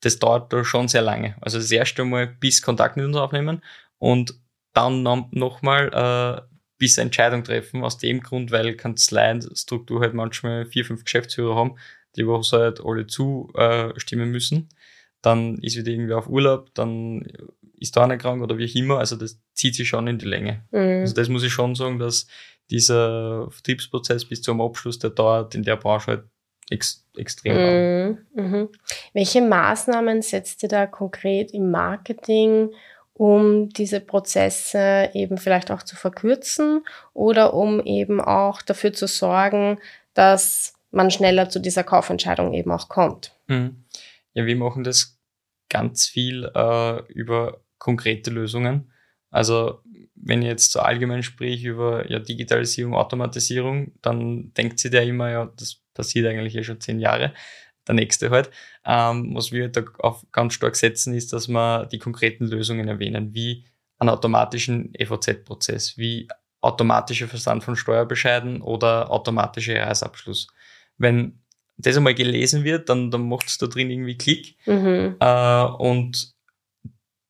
das 0.00 0.18
dauert 0.18 0.52
da 0.52 0.64
schon 0.64 0.88
sehr 0.88 1.02
lange. 1.02 1.36
Also 1.40 1.58
das 1.58 1.70
erste 1.70 2.04
Mal 2.04 2.26
bis 2.26 2.62
Kontakt 2.62 2.96
mit 2.96 3.06
uns 3.06 3.16
aufnehmen 3.16 3.62
und 3.98 4.34
dann 4.72 5.02
nochmal 5.02 5.90
äh, 5.92 6.56
bis 6.78 6.98
Entscheidung 6.98 7.44
treffen, 7.44 7.82
aus 7.82 7.98
dem 7.98 8.20
Grund, 8.20 8.50
weil 8.50 8.76
Kanzleienstruktur 8.76 10.00
halt 10.00 10.14
manchmal 10.14 10.66
vier, 10.66 10.84
fünf 10.84 11.04
Geschäftsführer 11.04 11.56
haben, 11.56 11.76
die 12.16 12.26
was 12.26 12.52
halt 12.52 12.80
alle 12.84 13.06
zustimmen 13.06 14.30
müssen. 14.30 14.68
Dann 15.22 15.58
ist 15.58 15.76
wieder 15.76 15.90
irgendwie 15.90 16.12
auf 16.12 16.28
Urlaub, 16.28 16.74
dann 16.74 17.26
ist 17.78 17.96
da 17.96 18.04
einer 18.04 18.16
krank 18.16 18.42
oder 18.42 18.58
wie 18.58 18.70
auch 18.70 18.74
immer. 18.74 18.98
Also 18.98 19.16
das 19.16 19.40
zieht 19.52 19.74
sich 19.74 19.88
schon 19.88 20.06
in 20.06 20.18
die 20.18 20.26
Länge. 20.26 20.64
Mhm. 20.70 21.00
Also 21.00 21.14
das 21.14 21.28
muss 21.28 21.42
ich 21.42 21.52
schon 21.52 21.74
sagen, 21.74 21.98
dass 21.98 22.26
dieser 22.70 23.50
Vertriebsprozess 23.50 24.24
bis 24.24 24.42
zum 24.42 24.60
Abschluss, 24.60 24.98
der 24.98 25.10
dauert 25.10 25.54
in 25.54 25.62
der 25.62 25.76
Branche 25.76 26.06
halt 26.06 26.24
ex 26.70 27.06
extrem 27.16 27.56
lang. 27.56 28.18
Mhm. 28.34 28.44
Mhm. 28.44 28.68
Welche 29.12 29.40
Maßnahmen 29.40 30.22
setzt 30.22 30.62
ihr 30.62 30.68
da 30.68 30.86
konkret 30.86 31.52
im 31.52 31.70
Marketing, 31.70 32.70
um 33.14 33.70
diese 33.70 34.00
Prozesse 34.00 35.10
eben 35.14 35.38
vielleicht 35.38 35.70
auch 35.70 35.82
zu 35.82 35.96
verkürzen 35.96 36.84
oder 37.14 37.54
um 37.54 37.80
eben 37.80 38.20
auch 38.20 38.60
dafür 38.62 38.92
zu 38.92 39.06
sorgen, 39.06 39.78
dass 40.12 40.74
man 40.90 41.10
schneller 41.10 41.48
zu 41.48 41.58
dieser 41.58 41.84
Kaufentscheidung 41.84 42.52
eben 42.52 42.70
auch 42.70 42.88
kommt. 42.88 43.32
Mhm. 43.46 43.84
Ja, 44.34 44.44
wir 44.44 44.56
machen 44.56 44.84
das 44.84 45.18
ganz 45.68 46.06
viel 46.06 46.50
äh, 46.54 47.02
über 47.12 47.60
konkrete 47.78 48.30
Lösungen. 48.30 48.92
Also 49.30 49.80
wenn 50.14 50.42
ich 50.42 50.48
jetzt 50.48 50.72
so 50.72 50.80
allgemein 50.80 51.22
spreche 51.22 51.68
über 51.68 52.10
ja, 52.10 52.18
Digitalisierung, 52.18 52.94
Automatisierung, 52.94 53.92
dann 54.02 54.52
denkt 54.54 54.78
sich 54.78 54.90
der 54.90 55.04
immer, 55.04 55.30
ja, 55.30 55.52
das 55.56 55.82
passiert 55.94 56.26
eigentlich 56.26 56.54
ja 56.54 56.62
schon 56.62 56.80
zehn 56.80 57.00
Jahre. 57.00 57.34
Der 57.86 57.94
nächste 57.94 58.30
halt. 58.30 58.50
Ähm, 58.84 59.34
was 59.34 59.52
wir 59.52 59.68
da 59.68 59.84
auf 59.98 60.26
ganz 60.32 60.54
stark 60.54 60.74
setzen, 60.74 61.14
ist, 61.14 61.32
dass 61.32 61.48
wir 61.48 61.86
die 61.86 61.98
konkreten 61.98 62.46
Lösungen 62.46 62.88
erwähnen, 62.88 63.32
wie 63.34 63.64
einen 63.98 64.10
automatischen 64.10 64.92
EVZ-Prozess, 64.94 65.96
wie 65.96 66.28
automatischer 66.60 67.28
Versand 67.28 67.62
von 67.62 67.76
Steuerbescheiden 67.76 68.60
oder 68.60 69.10
automatischer 69.10 69.76
Jahresabschluss 69.76 70.48
wenn 70.98 71.40
das 71.78 71.96
einmal 71.96 72.14
gelesen 72.14 72.64
wird, 72.64 72.88
dann, 72.88 73.10
dann 73.10 73.28
macht 73.28 73.48
es 73.48 73.58
da 73.58 73.66
drin 73.66 73.90
irgendwie 73.90 74.16
Klick. 74.16 74.56
Mhm. 74.66 75.16
Äh, 75.20 75.64
und 75.64 76.34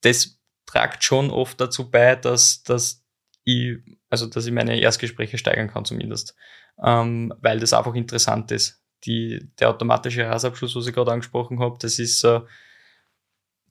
das 0.02 0.35
tragt 0.66 1.04
schon 1.04 1.30
oft 1.30 1.60
dazu 1.60 1.90
bei, 1.90 2.16
dass, 2.16 2.62
dass 2.62 3.04
ich, 3.44 3.78
also 4.10 4.26
dass 4.26 4.46
ich 4.46 4.52
meine 4.52 4.78
Erstgespräche 4.78 5.38
steigern 5.38 5.68
kann 5.68 5.84
zumindest. 5.84 6.34
Ähm, 6.82 7.32
weil 7.40 7.58
das 7.60 7.72
einfach 7.72 7.94
interessant 7.94 8.50
ist. 8.50 8.82
Die, 9.04 9.48
der 9.58 9.70
automatische 9.70 10.22
Jahresabschluss, 10.22 10.74
was 10.74 10.86
ich 10.86 10.94
gerade 10.94 11.12
angesprochen 11.12 11.60
habe, 11.60 11.76
das 11.80 11.98
ist 11.98 12.20
so 12.20 12.46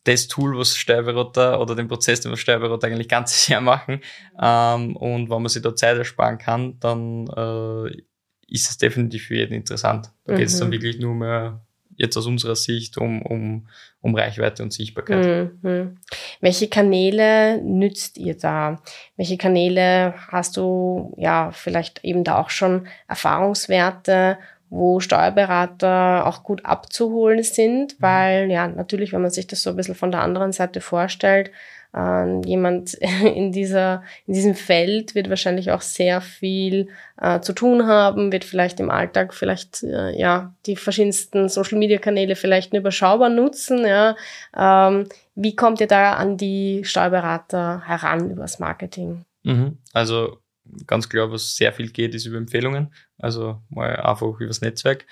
das 0.06 0.28
Tool, 0.28 0.58
was 0.58 0.78
Steuerberater 0.78 1.60
oder 1.60 1.76
den 1.76 1.88
Prozess, 1.88 2.22
den 2.22 2.32
wir 2.32 2.38
Steuerberater 2.38 2.88
eigentlich 2.88 3.10
ganzes 3.10 3.48
Jahr 3.50 3.62
machen. 3.62 4.02
Ähm, 4.40 4.96
und 4.96 5.30
wenn 5.30 5.42
man 5.42 5.50
sich 5.50 5.62
da 5.62 5.76
Zeit 5.76 5.98
ersparen 5.98 6.38
kann, 6.38 6.80
dann 6.80 7.28
äh, 7.28 8.04
ist 8.48 8.70
es 8.70 8.78
definitiv 8.78 9.26
für 9.26 9.36
jeden 9.36 9.54
interessant. 9.54 10.12
Da 10.24 10.34
mhm. 10.34 10.38
geht 10.38 10.48
es 10.48 10.60
dann 10.60 10.72
wirklich 10.72 11.00
nur 11.00 11.16
mehr 11.16 11.66
jetzt 11.96 12.18
aus 12.18 12.26
unserer 12.26 12.56
Sicht 12.56 12.98
um, 12.98 13.22
um, 13.22 13.68
um 14.02 14.16
Reichweite 14.16 14.64
und 14.64 14.74
Sichtbarkeit. 14.74 15.52
Mhm. 15.62 15.98
Welche 16.42 16.68
Kanäle 16.68 17.62
nützt 17.62 18.18
ihr 18.18 18.38
da? 18.38 18.82
Welche 19.18 19.38
Kanäle 19.38 20.14
hast 20.28 20.58
du 20.58 21.14
ja 21.18 21.52
vielleicht 21.52 22.04
eben 22.04 22.24
da 22.24 22.40
auch 22.40 22.50
schon 22.50 22.88
Erfahrungswerte, 23.08 24.38
wo 24.70 25.00
Steuerberater 25.00 26.26
auch 26.28 26.44
gut 26.44 26.66
abzuholen 26.66 27.44
sind? 27.44 27.94
Mhm. 27.94 28.04
Weil 28.04 28.52
ja, 28.52 28.68
natürlich, 28.68 29.14
wenn 29.14 29.22
man 29.22 29.32
sich 29.32 29.48
das 29.48 29.64
so 29.64 29.70
ein 29.70 29.76
bisschen 29.76 29.96
von 29.96 30.12
der 30.12 30.22
anderen 30.22 30.52
Seite 30.52 30.82
vorstellt, 30.82 31.52
ähm, 31.96 32.42
jemand 32.44 32.94
in, 33.24 33.52
dieser, 33.52 34.04
in 34.28 34.34
diesem 34.34 34.56
Feld 34.56 35.16
wird 35.16 35.30
wahrscheinlich 35.30 35.72
auch 35.72 35.82
sehr 35.82 36.20
viel 36.22 36.90
äh, 37.22 37.40
zu 37.40 37.54
tun 37.54 37.88
haben, 37.88 38.32
wird 38.32 38.44
vielleicht 38.44 38.80
im 38.80 38.90
Alltag 38.90 39.34
vielleicht 39.34 39.84
äh, 39.84 40.18
ja 40.18 40.54
die 40.66 40.76
verschiedensten 40.76 41.48
Social 41.48 41.78
Media 41.78 41.98
Kanäle 41.98 42.36
vielleicht 42.36 42.74
nur 42.74 42.82
überschaubar 42.82 43.30
nutzen. 43.30 43.86
Ja. 43.86 44.16
Ähm, 44.56 45.08
wie 45.36 45.56
kommt 45.56 45.80
ihr 45.80 45.88
da 45.88 46.14
an 46.14 46.38
die 46.38 46.84
Steuerberater 46.84 47.82
heran 47.86 48.30
übers 48.30 48.60
Marketing? 48.60 49.26
Mhm. 49.44 49.78
Also 49.94 50.40
ganz 50.88 51.08
klar, 51.08 51.32
was 51.32 51.56
sehr 51.56 51.72
viel 51.72 51.92
geht, 51.92 52.14
ist 52.14 52.26
über 52.26 52.38
Empfehlungen. 52.38 52.94
Also 53.18 53.62
mal 53.70 53.96
einfach 53.96 54.40
übers 54.40 54.62
Netzwerk. 54.62 55.06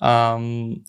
Ähm, 0.00 0.84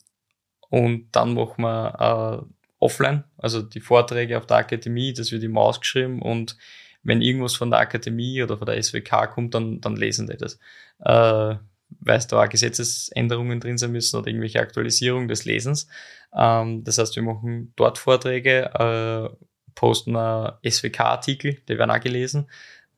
und 0.70 1.08
dann 1.14 1.34
machen 1.34 1.64
wir 1.64 2.44
äh, 2.44 2.57
offline, 2.80 3.24
also 3.38 3.62
die 3.62 3.80
Vorträge 3.80 4.38
auf 4.38 4.46
der 4.46 4.58
Akademie, 4.58 5.14
das 5.14 5.32
wird 5.32 5.44
immer 5.44 5.62
ausgeschrieben 5.62 6.22
und 6.22 6.58
wenn 7.04 7.22
irgendwas 7.22 7.56
von 7.56 7.72
der 7.72 7.80
Akademie 7.80 8.44
oder 8.44 8.58
von 8.58 8.66
der 8.66 8.82
SWK 8.82 9.28
kommt, 9.32 9.54
dann, 9.54 9.80
dann 9.82 9.96
lesen 9.96 10.28
die 10.28 10.38
das. 10.38 10.60
Äh, 11.00 11.56
weil 12.02 12.20
da 12.28 12.44
auch 12.44 12.50
Gesetzesänderungen 12.50 13.60
drin 13.60 13.78
sein 13.78 13.92
müssen 13.92 14.18
oder 14.18 14.28
irgendwelche 14.28 14.60
Aktualisierungen 14.60 15.28
des 15.28 15.46
Lesens. 15.46 15.88
Ähm, 16.36 16.84
das 16.84 16.98
heißt, 16.98 17.16
wir 17.16 17.24
machen 17.24 17.74
dort 17.76 17.98
Vorträge, 17.98 18.72
äh, 18.74 19.46
posten 19.74 20.16
SWK-Artikel, 20.68 21.62
die 21.68 21.78
werden 21.78 21.92
auch 21.92 22.00
gelesen. 22.00 22.50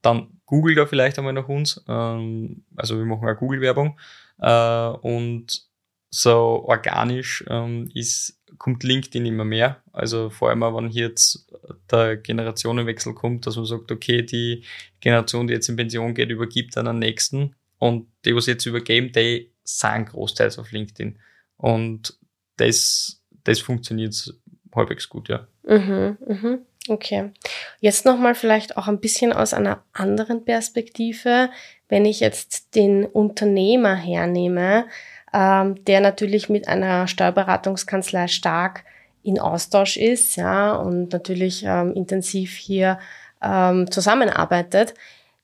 Dann 0.02 0.40
googelt 0.46 0.78
da 0.78 0.86
vielleicht 0.86 1.20
einmal 1.20 1.34
nach 1.34 1.50
uns. 1.50 1.84
Ähm, 1.88 2.64
also 2.76 2.98
wir 2.98 3.06
machen 3.06 3.28
auch 3.28 3.38
Google-Werbung. 3.38 4.00
Äh, 4.40 4.88
und 5.02 5.70
so 6.10 6.64
organisch 6.66 7.44
ähm, 7.48 7.90
ist 7.94 8.39
kommt 8.60 8.84
LinkedIn 8.84 9.26
immer 9.26 9.46
mehr. 9.46 9.82
Also 9.92 10.30
vor 10.30 10.50
allem, 10.50 10.62
wenn 10.62 10.90
hier 10.90 11.08
jetzt 11.08 11.50
der 11.90 12.18
Generationenwechsel 12.18 13.16
kommt, 13.16 13.48
dass 13.48 13.56
man 13.56 13.66
sagt, 13.66 13.92
okay, 13.92 14.22
die 14.22 14.64
Generation, 15.00 15.48
die 15.48 15.54
jetzt 15.54 15.70
in 15.70 15.78
Pension 15.78 16.14
geht, 16.14 16.30
übergibt 16.30 16.78
an 16.78 16.86
den 16.86 17.00
nächsten 17.00 17.56
und 17.80 18.08
die, 18.26 18.36
was 18.36 18.46
jetzt 18.46 18.66
übergeben, 18.66 19.12
die 19.12 19.52
sind 19.64 20.10
großteils 20.10 20.60
auf 20.60 20.72
LinkedIn. 20.72 21.18
Und 21.58 22.18
das, 22.58 23.24
das 23.44 23.60
funktioniert 23.60 24.34
halbwegs 24.76 25.10
gut, 25.10 25.30
ja. 25.30 25.48
Mhm, 25.64 26.18
mhm. 26.28 26.60
Okay. 26.88 27.32
Jetzt 27.80 28.06
nochmal 28.06 28.36
vielleicht 28.36 28.78
auch 28.78 28.88
ein 28.88 29.00
bisschen 29.00 29.32
aus 29.32 29.54
einer 29.54 29.84
anderen 29.94 30.44
Perspektive. 30.44 31.50
Wenn 31.88 32.06
ich 32.06 32.20
jetzt 32.20 32.76
den 32.76 33.06
Unternehmer 33.06 33.96
hernehme, 33.96 34.88
ähm, 35.34 35.84
der 35.86 36.02
natürlich 36.02 36.50
mit 36.50 36.68
einer 36.68 37.08
Steuerberatungskanzlei 37.08 38.28
stark 38.28 38.84
in 39.24 39.40
Austausch 39.40 39.98
ist, 39.98 40.36
ja, 40.36 40.74
und 40.74 41.12
natürlich 41.12 41.64
ähm, 41.66 41.94
intensiv 41.94 42.56
hier 42.56 43.00
ähm, 43.42 43.90
zusammenarbeitet, 43.92 44.94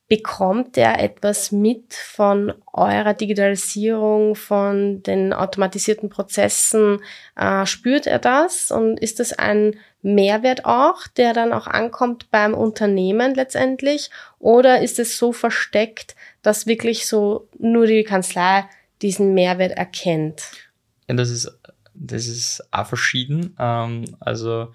bekommt 0.07 0.77
er 0.77 0.99
etwas 0.99 1.51
mit 1.51 1.93
von 1.93 2.53
eurer 2.73 3.13
Digitalisierung, 3.15 4.35
von 4.35 5.01
den 5.01 5.33
automatisierten 5.33 6.09
Prozessen? 6.09 7.01
Äh, 7.35 7.65
spürt 7.65 8.05
er 8.05 8.19
das? 8.19 8.69
Und 8.69 8.99
ist 8.99 9.19
das 9.19 9.33
ein 9.33 9.75
Mehrwert 10.03 10.65
auch, 10.65 11.07
der 11.07 11.33
dann 11.33 11.53
auch 11.53 11.65
ankommt 11.65 12.29
beim 12.29 12.53
Unternehmen 12.53 13.33
letztendlich? 13.33 14.11
Oder 14.37 14.81
ist 14.81 14.99
es 14.99 15.17
so 15.17 15.33
versteckt, 15.33 16.15
dass 16.43 16.67
wirklich 16.67 17.07
so 17.07 17.47
nur 17.57 17.87
die 17.87 18.03
Kanzlei 18.03 18.65
diesen 19.01 19.33
Mehrwert 19.33 19.71
erkennt? 19.71 20.51
Ja, 21.07 21.15
das 21.15 21.29
ist, 21.29 21.59
das 21.93 22.27
ist 22.27 22.67
auch 22.71 22.87
verschieden. 22.87 23.55
Ähm, 23.59 24.15
also 24.19 24.73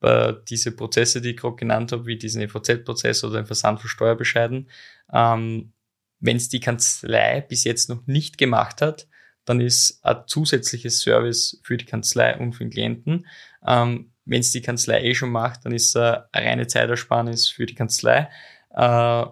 bei 0.00 0.32
diese 0.48 0.72
Prozesse, 0.72 1.20
die 1.20 1.30
ich 1.30 1.36
gerade 1.36 1.56
genannt 1.56 1.92
habe, 1.92 2.06
wie 2.06 2.16
diesen 2.16 2.42
EVZ-Prozess 2.42 3.24
oder 3.24 3.40
den 3.40 3.46
Versand 3.46 3.80
von 3.80 3.88
Steuerbescheiden, 3.88 4.68
ähm, 5.12 5.72
wenn 6.20 6.36
es 6.36 6.48
die 6.48 6.60
Kanzlei 6.60 7.40
bis 7.40 7.64
jetzt 7.64 7.88
noch 7.88 8.06
nicht 8.06 8.38
gemacht 8.38 8.82
hat, 8.82 9.08
dann 9.44 9.60
ist 9.60 10.04
ein 10.04 10.24
zusätzliches 10.26 11.00
Service 11.00 11.60
für 11.62 11.76
die 11.76 11.86
Kanzlei 11.86 12.36
und 12.36 12.52
für 12.52 12.64
den 12.64 12.70
Klienten. 12.70 13.26
Ähm, 13.66 14.12
wenn 14.24 14.40
es 14.40 14.52
die 14.52 14.60
Kanzlei 14.60 15.02
eh 15.02 15.14
schon 15.14 15.30
macht, 15.30 15.64
dann 15.64 15.72
ist 15.72 15.88
es 15.88 15.96
eine 15.96 16.26
reine 16.34 16.66
Zeitersparnis 16.66 17.48
für 17.48 17.66
die 17.66 17.74
Kanzlei. 17.74 18.28
Äh, 18.70 19.24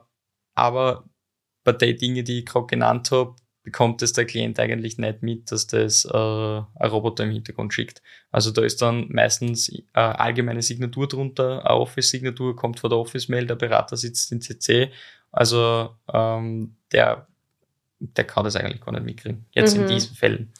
aber 0.55 1.05
bei 1.64 1.72
den 1.72 1.99
Dingen, 1.99 2.25
die 2.25 2.40
ich 2.40 2.46
gerade 2.46 2.66
genannt 2.66 3.11
habe, 3.11 3.37
bekommt 3.66 4.00
es 4.00 4.12
der 4.12 4.26
Klient 4.26 4.61
eigentlich 4.61 4.96
nicht 4.96 5.24
mit, 5.24 5.50
dass 5.50 5.66
das 5.66 6.05
äh, 6.05 6.09
ein 6.09 6.88
Roboter 6.88 7.24
im 7.24 7.33
Hintergrund 7.33 7.74
schickt. 7.74 8.00
Also 8.31 8.52
da 8.52 8.62
ist 8.62 8.81
dann 8.81 9.09
meistens 9.09 9.72
eine 9.92 10.20
allgemeine 10.20 10.62
Signatur 10.62 11.09
drunter, 11.09 11.66
eine 11.66 11.81
Office-Signatur 11.81 12.55
kommt 12.55 12.79
von 12.79 12.90
der 12.90 13.00
Office-Mail, 13.00 13.48
der 13.48 13.57
Berater 13.57 13.96
sitzt 13.96 14.31
in 14.31 14.40
CC. 14.40 14.92
Also 15.33 15.96
ähm, 16.14 16.76
der, 16.92 17.26
der 17.98 18.24
kann 18.24 18.44
das 18.44 18.55
eigentlich 18.55 18.81
gar 18.81 18.92
nicht 18.92 19.05
mitkriegen, 19.05 19.46
jetzt 19.50 19.76
mhm. 19.76 19.83
in 19.83 19.88
diesen 19.88 20.14
Fällen. 20.14 20.52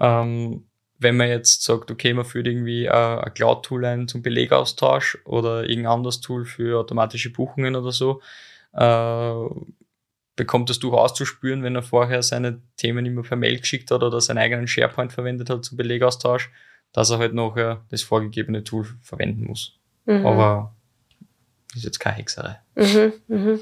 Ähm, 0.00 0.64
wenn 0.98 1.16
man 1.16 1.28
jetzt 1.28 1.62
sagt, 1.62 1.92
okay, 1.92 2.14
man 2.14 2.24
führt 2.24 2.48
irgendwie 2.48 2.90
ein 2.90 3.32
Cloud-Tool 3.32 3.84
ein 3.84 4.08
zum 4.08 4.22
Belegaustausch 4.22 5.18
oder 5.24 5.68
irgendein 5.68 5.92
anderes 5.92 6.20
Tool 6.20 6.44
für 6.46 6.80
automatische 6.80 7.30
Buchungen 7.30 7.76
oder 7.76 7.92
so, 7.92 8.20
äh, 8.72 9.44
bekommt 10.36 10.70
es 10.70 10.78
durchaus 10.78 11.14
zu 11.14 11.24
spüren, 11.24 11.62
wenn 11.62 11.76
er 11.76 11.82
vorher 11.82 12.22
seine 12.22 12.60
Themen 12.76 13.06
immer 13.06 13.22
per 13.22 13.36
Mail 13.36 13.58
geschickt 13.58 13.90
hat 13.90 14.02
oder 14.02 14.20
seinen 14.20 14.38
eigenen 14.38 14.66
SharePoint 14.66 15.12
verwendet 15.12 15.50
hat 15.50 15.64
zum 15.64 15.76
Belegaustausch, 15.76 16.50
dass 16.92 17.10
er 17.10 17.18
halt 17.18 17.34
nachher 17.34 17.84
das 17.90 18.02
vorgegebene 18.02 18.64
Tool 18.64 18.86
verwenden 19.02 19.44
muss. 19.44 19.78
Mhm. 20.06 20.26
Aber 20.26 20.74
ist 21.74 21.84
jetzt 21.84 21.98
keine 21.98 22.16
Hexerei. 22.16 22.60
Mhm, 22.76 23.12
mhm. 23.28 23.60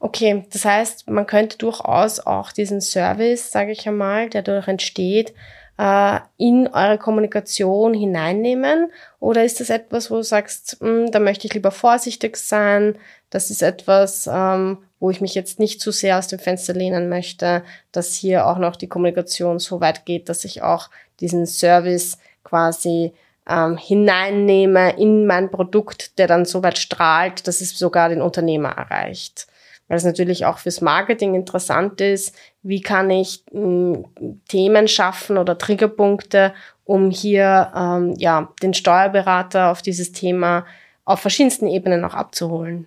Okay, 0.00 0.44
das 0.52 0.64
heißt, 0.64 1.08
man 1.08 1.26
könnte 1.26 1.58
durchaus 1.58 2.20
auch 2.20 2.52
diesen 2.52 2.80
Service, 2.80 3.50
sage 3.50 3.72
ich 3.72 3.86
einmal, 3.86 4.28
der 4.28 4.42
dadurch 4.42 4.68
entsteht, 4.68 5.34
äh, 5.78 6.20
in 6.36 6.68
eure 6.68 6.98
Kommunikation 6.98 7.94
hineinnehmen? 7.94 8.92
Oder 9.20 9.44
ist 9.44 9.60
das 9.60 9.70
etwas, 9.70 10.10
wo 10.10 10.16
du 10.16 10.22
sagst, 10.22 10.78
hm, 10.80 11.10
da 11.10 11.18
möchte 11.18 11.46
ich 11.46 11.54
lieber 11.54 11.70
vorsichtig 11.70 12.36
sein? 12.36 12.98
Das 13.30 13.50
ist 13.50 13.62
etwas, 13.62 14.28
ähm, 14.32 14.78
wo 15.04 15.10
ich 15.10 15.20
mich 15.20 15.34
jetzt 15.34 15.58
nicht 15.58 15.82
zu 15.82 15.90
sehr 15.90 16.18
aus 16.18 16.28
dem 16.28 16.38
Fenster 16.38 16.72
lehnen 16.72 17.10
möchte, 17.10 17.62
dass 17.92 18.14
hier 18.14 18.46
auch 18.46 18.56
noch 18.56 18.74
die 18.74 18.88
Kommunikation 18.88 19.58
so 19.58 19.82
weit 19.82 20.06
geht, 20.06 20.30
dass 20.30 20.46
ich 20.46 20.62
auch 20.62 20.88
diesen 21.20 21.44
Service 21.44 22.16
quasi 22.42 23.12
ähm, 23.46 23.76
hineinnehme 23.76 24.96
in 24.96 25.26
mein 25.26 25.50
Produkt, 25.50 26.18
der 26.18 26.26
dann 26.26 26.46
so 26.46 26.62
weit 26.62 26.78
strahlt, 26.78 27.46
dass 27.46 27.60
es 27.60 27.78
sogar 27.78 28.08
den 28.08 28.22
Unternehmer 28.22 28.70
erreicht. 28.70 29.46
Weil 29.88 29.98
es 29.98 30.04
natürlich 30.04 30.46
auch 30.46 30.56
fürs 30.56 30.80
Marketing 30.80 31.34
interessant 31.34 32.00
ist, 32.00 32.34
wie 32.62 32.80
kann 32.80 33.10
ich 33.10 33.44
mh, 33.52 34.04
hm, 34.18 34.40
Themen 34.48 34.88
schaffen 34.88 35.36
oder 35.36 35.58
Triggerpunkte, 35.58 36.54
um 36.86 37.10
hier 37.10 37.70
ähm, 37.76 38.14
ja, 38.16 38.54
den 38.62 38.72
Steuerberater 38.72 39.70
auf 39.70 39.82
dieses 39.82 40.12
Thema 40.12 40.64
auf 41.04 41.20
verschiedensten 41.20 41.68
Ebenen 41.68 42.06
auch 42.06 42.14
abzuholen. 42.14 42.86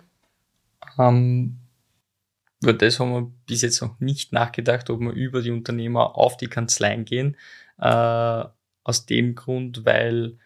Ähm, 0.98 1.58
über 2.62 2.72
das 2.72 2.98
haben 2.98 3.12
wir 3.12 3.32
bis 3.46 3.62
jetzt 3.62 3.80
noch 3.82 4.00
nicht 4.00 4.32
nachgedacht, 4.32 4.90
ob 4.90 5.00
wir 5.00 5.12
über 5.12 5.42
die 5.42 5.50
Unternehmer 5.50 6.16
auf 6.16 6.36
die 6.36 6.48
Kanzleien 6.48 7.04
gehen. 7.04 7.36
Äh, 7.78 8.44
aus 8.88 9.04
dem 9.06 9.34
Grund, 9.34 9.84
weil 9.84 10.38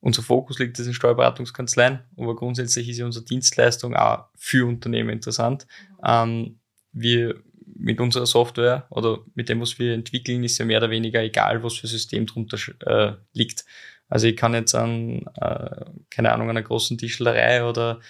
unser 0.00 0.22
Fokus 0.22 0.58
liegt 0.58 0.78
in 0.78 0.94
Steuerberatungskanzleien, 0.94 2.00
aber 2.16 2.36
grundsätzlich 2.36 2.88
ist 2.88 2.98
ja 2.98 3.06
unsere 3.06 3.24
Dienstleistung 3.24 3.94
auch 3.94 4.26
für 4.36 4.66
Unternehmen 4.66 5.10
interessant. 5.10 5.66
Ähm, 6.04 6.60
wir 6.92 7.42
mit 7.74 8.00
unserer 8.00 8.26
Software 8.26 8.86
oder 8.90 9.20
mit 9.34 9.48
dem, 9.48 9.60
was 9.60 9.78
wir 9.78 9.94
entwickeln, 9.94 10.44
ist 10.44 10.58
ja 10.58 10.64
mehr 10.64 10.78
oder 10.78 10.90
weniger 10.90 11.22
egal, 11.22 11.62
was 11.62 11.78
für 11.78 11.86
System 11.86 12.26
drunter 12.26 12.58
äh, 12.86 13.14
liegt. 13.32 13.64
Also 14.08 14.26
ich 14.26 14.36
kann 14.36 14.54
jetzt 14.54 14.74
an, 14.74 15.24
äh, 15.40 15.84
keine 16.10 16.32
Ahnung, 16.32 16.50
einer 16.50 16.62
großen 16.62 16.98
Tischlerei 16.98 17.64
oder 17.64 18.00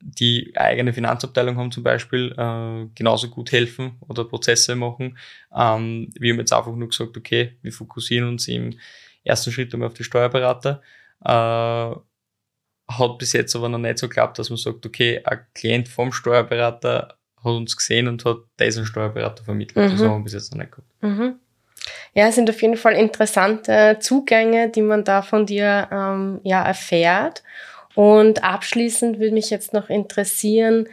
die 0.00 0.52
eigene 0.56 0.92
Finanzabteilung 0.92 1.56
haben 1.56 1.72
zum 1.72 1.82
Beispiel, 1.82 2.32
äh, 2.36 2.86
genauso 2.94 3.28
gut 3.28 3.52
helfen 3.52 3.96
oder 4.08 4.24
Prozesse 4.24 4.76
machen. 4.76 5.18
Ähm, 5.54 6.10
wir 6.18 6.32
haben 6.32 6.38
jetzt 6.38 6.52
einfach 6.52 6.74
nur 6.74 6.88
gesagt, 6.88 7.16
okay, 7.16 7.56
wir 7.62 7.72
fokussieren 7.72 8.28
uns 8.28 8.46
im 8.48 8.78
ersten 9.24 9.50
Schritt 9.50 9.72
einmal 9.72 9.88
auf 9.88 9.94
die 9.94 10.04
Steuerberater. 10.04 10.82
Äh, 11.24 11.94
hat 12.90 13.18
bis 13.18 13.32
jetzt 13.32 13.54
aber 13.54 13.68
noch 13.68 13.78
nicht 13.78 13.98
so 13.98 14.08
geklappt, 14.08 14.38
dass 14.38 14.50
man 14.50 14.56
sagt, 14.56 14.86
okay, 14.86 15.20
ein 15.24 15.40
Klient 15.54 15.88
vom 15.88 16.12
Steuerberater 16.12 17.18
hat 17.36 17.52
uns 17.52 17.76
gesehen 17.76 18.08
und 18.08 18.24
hat 18.24 18.38
diesen 18.58 18.86
Steuerberater 18.86 19.44
vermittelt. 19.44 19.86
Mhm. 19.86 19.90
Das 19.90 20.00
haben 20.00 20.20
wir 20.20 20.24
bis 20.24 20.32
jetzt 20.32 20.52
noch 20.52 20.58
nicht 20.60 20.72
gehabt. 20.72 20.88
Mhm. 21.02 21.38
Ja, 22.14 22.28
es 22.28 22.34
sind 22.34 22.50
auf 22.50 22.60
jeden 22.62 22.76
Fall 22.76 22.94
interessante 22.94 23.98
Zugänge, 24.00 24.70
die 24.70 24.82
man 24.82 25.04
da 25.04 25.22
von 25.22 25.46
dir 25.46 25.88
ähm, 25.92 26.40
ja 26.42 26.62
erfährt. 26.62 27.42
Und 27.98 28.44
abschließend 28.44 29.18
würde 29.18 29.34
mich 29.34 29.50
jetzt 29.50 29.72
noch 29.72 29.90
interessieren, 29.90 30.86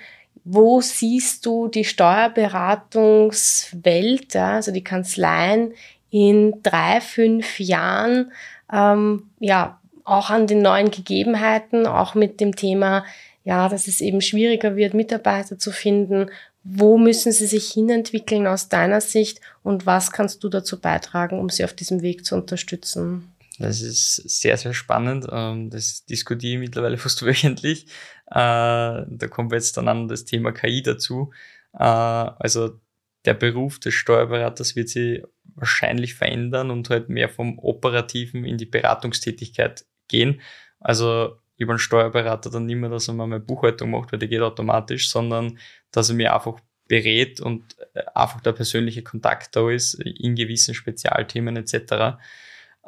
wo 0.43 0.81
siehst 0.81 1.45
du 1.45 1.67
die 1.67 1.85
Steuerberatungswelt, 1.85 4.35
also 4.35 4.71
die 4.71 4.83
Kanzleien 4.83 5.73
in 6.09 6.63
drei, 6.63 6.99
fünf 7.01 7.59
Jahren, 7.59 8.31
ähm, 8.73 9.29
ja, 9.39 9.79
auch 10.03 10.31
an 10.31 10.47
den 10.47 10.63
neuen 10.63 10.89
Gegebenheiten, 10.89 11.85
auch 11.85 12.15
mit 12.15 12.41
dem 12.41 12.55
Thema, 12.55 13.05
ja, 13.43 13.69
dass 13.69 13.87
es 13.87 14.01
eben 14.01 14.21
schwieriger 14.21 14.75
wird, 14.75 14.95
Mitarbeiter 14.95 15.59
zu 15.59 15.71
finden. 15.71 16.31
Wo 16.63 16.97
müssen 16.97 17.31
sie 17.31 17.45
sich 17.45 17.71
hinentwickeln 17.71 18.47
aus 18.47 18.67
deiner 18.67 18.99
Sicht 18.99 19.41
und 19.61 19.85
was 19.85 20.11
kannst 20.11 20.43
du 20.43 20.49
dazu 20.49 20.81
beitragen, 20.81 21.39
um 21.39 21.51
sie 21.51 21.65
auf 21.65 21.73
diesem 21.73 22.01
Weg 22.01 22.25
zu 22.25 22.33
unterstützen? 22.33 23.34
Das 23.59 23.81
ist 23.81 24.15
sehr, 24.15 24.57
sehr 24.57 24.73
spannend. 24.73 25.27
Ähm, 25.31 25.69
das 25.69 26.05
diskutiere 26.05 26.53
ich 26.53 26.59
mittlerweile 26.59 26.97
fast 26.99 27.25
wöchentlich. 27.25 27.85
Äh, 28.27 28.33
da 28.33 29.27
kommen 29.29 29.51
wir 29.51 29.57
jetzt 29.57 29.77
dann 29.77 29.87
an 29.87 30.07
das 30.07 30.25
Thema 30.25 30.51
KI 30.51 30.81
dazu. 30.81 31.31
Äh, 31.73 31.83
also 31.83 32.79
der 33.25 33.33
Beruf 33.33 33.79
des 33.79 33.93
Steuerberaters 33.93 34.75
wird 34.75 34.89
sich 34.89 35.23
wahrscheinlich 35.55 36.15
verändern 36.15 36.69
und 36.69 36.89
halt 36.89 37.09
mehr 37.09 37.29
vom 37.29 37.57
Operativen 37.59 38.45
in 38.45 38.57
die 38.57 38.65
Beratungstätigkeit 38.65 39.85
gehen. 40.07 40.41
Also 40.79 41.37
über 41.57 41.71
einen 41.71 41.79
Steuerberater 41.79 42.49
dann 42.49 42.65
nicht 42.65 42.75
mehr, 42.75 42.89
dass 42.89 43.07
er 43.07 43.13
mal 43.13 43.27
meine 43.27 43.39
Buchhaltung 43.39 43.91
macht, 43.91 44.11
weil 44.11 44.19
die 44.19 44.27
geht 44.27 44.41
automatisch, 44.41 45.09
sondern 45.09 45.57
dass 45.91 46.09
er 46.09 46.15
mir 46.15 46.33
einfach 46.33 46.59
berät 46.87 47.39
und 47.39 47.75
äh, 47.93 48.03
einfach 48.13 48.41
der 48.41 48.51
persönliche 48.51 49.01
Kontakt 49.01 49.55
da 49.55 49.69
ist 49.69 49.95
in 49.95 50.35
gewissen 50.35 50.75
Spezialthemen 50.75 51.55
etc. 51.55 52.17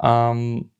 Ähm, 0.02 0.70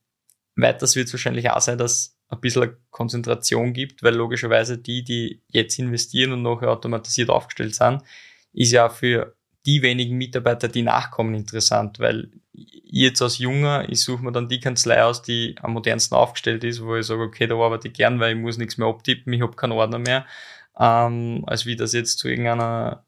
weiters 0.57 0.97
wird 0.97 1.09
es 1.09 1.13
wahrscheinlich 1.13 1.51
auch 1.51 1.61
sein, 1.61 1.79
dass 1.79 2.19
ein 2.29 2.41
bisschen 2.41 2.77
Konzentration 2.91 3.73
gibt, 3.73 4.03
weil 4.03 4.15
logischerweise 4.15 4.79
die, 4.79 5.03
die 5.03 5.43
jetzt 5.49 5.79
investieren 5.79 6.33
und 6.33 6.43
nachher 6.43 6.71
automatisiert 6.71 7.31
aufgestellt 7.31 7.75
sind, 7.75 8.03
ist 8.53 8.73
ja 8.73 8.89
für 8.89 9.35
die 9.67 9.83
wenigen 9.83 10.17
Mitarbeiter, 10.17 10.69
die 10.69 10.83
nachkommen, 10.83 11.35
interessant, 11.35 11.99
weil 11.99 12.31
jetzt 12.53 13.23
als 13.23 13.39
Junger, 13.39 13.89
ich 13.89 14.03
suche 14.03 14.23
mir 14.23 14.33
dann 14.33 14.49
die 14.49 14.61
Kanzlei 14.61 15.03
aus, 15.03 15.23
die 15.23 15.57
am 15.61 15.73
modernsten 15.73 16.17
aufgestellt 16.17 16.65
ist, 16.65 16.83
wo 16.83 16.97
ich 16.97 17.07
sage, 17.07 17.23
okay, 17.23 17.47
da 17.47 17.57
arbeite 17.57 17.89
ich 17.89 17.95
gern, 17.95 18.21
weil 18.21 18.35
ich 18.35 18.41
muss 18.41 18.59
nichts 18.59 18.79
mehr 18.79 18.89
abtippen, 18.89 19.33
ich 19.33 19.43
habe 19.43 19.57
keinen 19.57 19.73
Ordner 19.73 19.99
mehr, 19.99 20.27
ähm, 20.79 21.45
als 21.47 21.67
wie 21.67 21.77
das 21.77 21.93
jetzt 21.93 22.19
zu 22.19 22.29
irgendeiner 22.29 23.05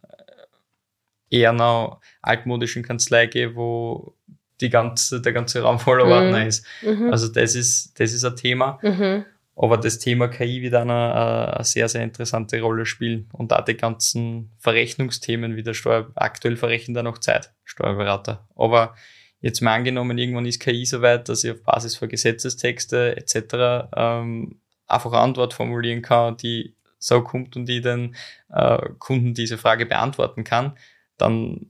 eher 1.31 1.51
einer 1.51 2.01
altmodischen 2.23 2.83
Kanzlei 2.83 3.27
gehe, 3.27 3.55
wo 3.55 4.17
die 4.61 4.71
ganze, 4.71 5.21
der 5.21 5.33
ganze 5.33 5.63
Raum 5.63 5.79
voller 5.79 6.07
mhm. 6.07 6.13
Ordner 6.13 6.47
ist. 6.47 6.67
Mhm. 6.83 7.11
Also 7.11 7.29
das 7.29 7.55
ist, 7.55 7.99
das 7.99 8.13
ist 8.13 8.25
ein 8.25 8.37
Thema. 8.37 8.79
Mhm. 8.83 9.25
Aber 9.57 9.77
das 9.77 9.99
Thema 9.99 10.29
KI 10.29 10.63
wird 10.63 10.75
eine, 10.75 11.53
eine 11.55 11.65
sehr, 11.65 11.89
sehr 11.89 12.03
interessante 12.03 12.61
Rolle 12.61 12.87
spielen. 12.87 13.29
Und 13.33 13.53
da 13.53 13.61
die 13.61 13.77
ganzen 13.77 14.53
Verrechnungsthemen 14.59 15.55
wie 15.55 15.63
der 15.63 15.75
Steuer, 15.75 16.11
aktuell 16.15 16.57
verrechnen 16.57 16.95
da 16.95 17.03
noch 17.03 17.19
Zeit, 17.19 17.53
Steuerberater. 17.65 18.49
Aber 18.57 18.95
jetzt 19.41 19.61
mal 19.61 19.75
angenommen, 19.75 20.17
irgendwann 20.17 20.47
ist 20.47 20.61
KI 20.61 20.87
so 20.87 21.03
weit, 21.03 21.29
dass 21.29 21.45
ich 21.45 21.51
auf 21.51 21.63
Basis 21.63 21.97
von 21.97 22.09
Gesetzestexte 22.09 23.17
etc. 23.17 23.89
Ähm, 23.97 24.61
einfach 24.87 25.13
eine 25.13 25.21
Antwort 25.21 25.53
formulieren 25.53 26.03
kann, 26.03 26.37
die 26.39 26.75
so 26.99 27.23
kommt 27.23 27.57
und 27.57 27.67
die 27.67 27.81
den 27.81 28.15
äh, 28.51 28.79
Kunden 28.99 29.35
diese 29.35 29.59
Frage 29.59 29.87
beantworten 29.87 30.45
kann, 30.45 30.77
dann 31.17 31.67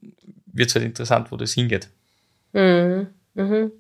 wird 0.46 0.68
es 0.68 0.74
halt 0.74 0.84
interessant, 0.84 1.30
wo 1.32 1.36
das 1.36 1.52
hingeht. 1.52 1.88
Mhm. 2.52 3.08
Mhm. 3.34 3.72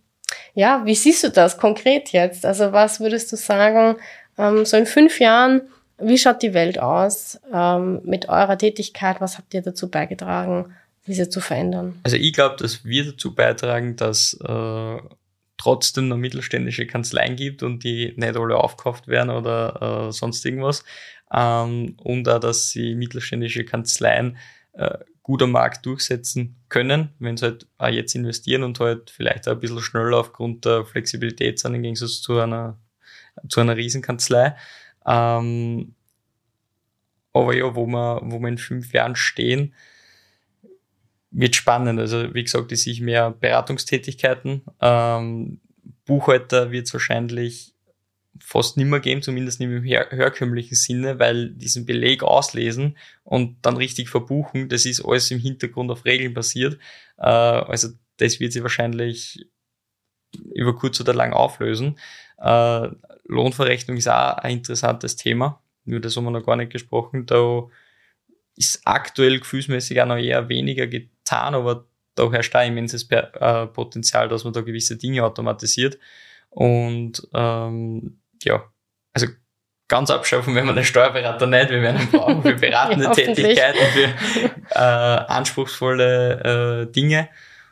Ja, 0.54 0.82
wie 0.84 0.94
siehst 0.94 1.24
du 1.24 1.30
das 1.30 1.58
konkret 1.58 2.12
jetzt? 2.12 2.44
Also 2.44 2.72
was 2.72 3.00
würdest 3.00 3.32
du 3.32 3.36
sagen, 3.36 3.96
ähm, 4.38 4.64
so 4.64 4.76
in 4.76 4.86
fünf 4.86 5.20
Jahren, 5.20 5.62
wie 5.98 6.18
schaut 6.18 6.42
die 6.42 6.54
Welt 6.54 6.78
aus 6.78 7.40
ähm, 7.52 8.00
mit 8.04 8.28
eurer 8.28 8.56
Tätigkeit? 8.58 9.20
Was 9.20 9.38
habt 9.38 9.54
ihr 9.54 9.62
dazu 9.62 9.90
beigetragen, 9.90 10.74
diese 11.06 11.28
zu 11.28 11.40
verändern? 11.40 12.00
Also 12.04 12.16
ich 12.16 12.32
glaube, 12.32 12.56
dass 12.56 12.84
wir 12.84 13.04
dazu 13.04 13.34
beitragen, 13.34 13.96
dass 13.96 14.34
äh, 14.42 14.96
trotzdem 15.58 16.08
noch 16.08 16.16
mittelständische 16.16 16.86
Kanzleien 16.86 17.36
gibt 17.36 17.62
und 17.62 17.84
die 17.84 18.14
nicht 18.16 18.36
alle 18.36 18.56
aufgekauft 18.56 19.08
werden 19.08 19.30
oder 19.30 20.08
äh, 20.08 20.12
sonst 20.12 20.44
irgendwas. 20.46 20.84
Ähm, 21.32 21.96
und 22.02 22.28
auch, 22.28 22.40
dass 22.40 22.70
sie 22.70 22.94
mittelständische 22.94 23.64
Kanzleien 23.64 24.38
äh, 24.72 24.98
gut 25.22 25.42
am 25.42 25.52
Markt 25.52 25.84
durchsetzen 25.86 26.56
können, 26.68 27.10
wenn 27.18 27.36
sie 27.36 27.46
halt 27.46 27.66
auch 27.78 27.88
jetzt 27.88 28.14
investieren 28.14 28.62
und 28.62 28.80
halt 28.80 29.10
vielleicht 29.10 29.48
auch 29.48 29.52
ein 29.52 29.60
bisschen 29.60 29.80
schneller 29.80 30.18
aufgrund 30.18 30.64
der 30.64 30.84
Flexibilität 30.84 31.58
sind 31.58 31.74
im 31.74 31.82
Gegensatz 31.82 32.20
zu 32.20 32.38
einer, 32.38 32.78
zu 33.48 33.60
einer 33.60 33.76
Riesenkanzlei. 33.76 34.56
Ähm, 35.06 35.94
aber 37.32 37.54
ja, 37.54 37.74
wo 37.74 37.86
wir, 37.86 38.20
wo 38.24 38.40
wir 38.40 38.48
in 38.48 38.58
fünf 38.58 38.92
Jahren 38.92 39.14
stehen, 39.14 39.74
wird 41.30 41.54
spannend. 41.54 42.00
Also 42.00 42.34
wie 42.34 42.42
gesagt, 42.42 42.72
ich 42.72 42.82
sehe 42.82 43.02
mehr 43.02 43.30
Beratungstätigkeiten. 43.30 44.62
Ähm, 44.80 45.60
Buchhalter 46.06 46.72
wird 46.72 46.86
es 46.86 46.92
wahrscheinlich 46.92 47.74
fast 48.38 48.76
nicht 48.76 48.86
mehr 48.86 49.00
geben, 49.00 49.22
zumindest 49.22 49.60
nicht 49.60 49.70
im 49.70 49.82
her 49.82 50.06
herkömmlichen 50.10 50.74
Sinne, 50.74 51.18
weil 51.18 51.50
diesen 51.50 51.84
Beleg 51.84 52.22
auslesen 52.22 52.96
und 53.24 53.58
dann 53.62 53.76
richtig 53.76 54.08
verbuchen, 54.08 54.68
das 54.68 54.86
ist 54.86 55.04
alles 55.04 55.30
im 55.30 55.40
Hintergrund 55.40 55.90
auf 55.90 56.04
Regeln 56.04 56.34
basiert. 56.34 56.78
Äh, 57.18 57.24
also 57.24 57.88
das 58.16 58.40
wird 58.40 58.52
sie 58.52 58.62
wahrscheinlich 58.62 59.46
über 60.54 60.76
kurz 60.76 61.00
oder 61.00 61.14
lang 61.14 61.32
auflösen. 61.32 61.98
Äh, 62.38 62.88
Lohnverrechnung 63.24 63.96
ist 63.96 64.08
auch 64.08 64.38
ein 64.38 64.58
interessantes 64.58 65.16
Thema. 65.16 65.62
Nur 65.84 66.00
das 66.00 66.16
haben 66.16 66.24
wir 66.24 66.30
noch 66.30 66.46
gar 66.46 66.56
nicht 66.56 66.72
gesprochen. 66.72 67.26
Da 67.26 67.68
ist 68.56 68.82
aktuell 68.84 69.38
gefühlsmäßig 69.40 70.00
auch 70.00 70.06
noch 70.06 70.18
eher 70.18 70.48
weniger 70.48 70.86
getan, 70.86 71.54
aber 71.54 71.86
da 72.14 72.30
herrscht 72.30 72.54
da 72.54 72.62
immenses 72.62 73.08
äh, 73.10 73.66
Potenzial, 73.66 74.28
dass 74.28 74.44
man 74.44 74.52
da 74.52 74.60
gewisse 74.60 74.96
Dinge 74.96 75.24
automatisiert. 75.24 75.98
Und 76.50 77.26
ähm, 77.32 78.20
ja, 78.42 78.64
also 79.12 79.26
ganz 79.88 80.10
abschaffen, 80.10 80.54
wenn 80.54 80.66
man 80.66 80.76
den 80.76 80.84
Steuerberater 80.84 81.46
nicht, 81.46 81.70
wir 81.70 81.82
werden 81.82 82.00
ihn 82.00 82.10
brauchen 82.10 82.42
für 82.42 82.54
beratende 82.54 83.04
ja, 83.06 83.12
Tätigkeiten, 83.12 83.78
für 83.92 84.74
äh, 84.74 84.78
anspruchsvolle 84.78 86.86
äh, 86.88 86.92
Dinge 86.92 87.28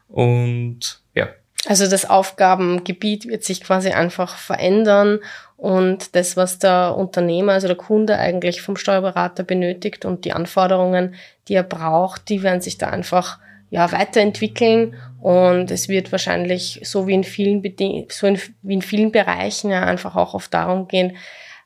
und 0.08 1.02
ja. 1.14 1.28
Also 1.66 1.88
das 1.88 2.08
Aufgabengebiet 2.08 3.26
wird 3.26 3.44
sich 3.44 3.62
quasi 3.62 3.90
einfach 3.90 4.36
verändern 4.36 5.20
und 5.56 6.14
das, 6.14 6.36
was 6.36 6.58
der 6.58 6.94
Unternehmer, 6.96 7.52
also 7.52 7.66
der 7.66 7.76
Kunde 7.76 8.16
eigentlich 8.16 8.62
vom 8.62 8.76
Steuerberater 8.76 9.42
benötigt 9.42 10.04
und 10.04 10.24
die 10.24 10.32
Anforderungen, 10.32 11.16
die 11.48 11.54
er 11.54 11.64
braucht, 11.64 12.28
die 12.28 12.42
werden 12.42 12.60
sich 12.60 12.78
da 12.78 12.88
einfach 12.88 13.38
ja, 13.70 13.90
weiterentwickeln 13.92 14.94
und 15.20 15.70
es 15.70 15.88
wird 15.88 16.10
wahrscheinlich 16.12 16.80
so 16.84 17.06
wie 17.06 17.14
in 17.14 17.24
vielen 17.24 17.60
Beding 17.60 18.06
so 18.10 18.26
in, 18.26 18.38
wie 18.62 18.74
in 18.74 18.82
vielen 18.82 19.12
Bereichen 19.12 19.70
ja 19.70 19.82
einfach 19.82 20.16
auch 20.16 20.34
oft 20.34 20.54
darum 20.54 20.88
gehen, 20.88 21.16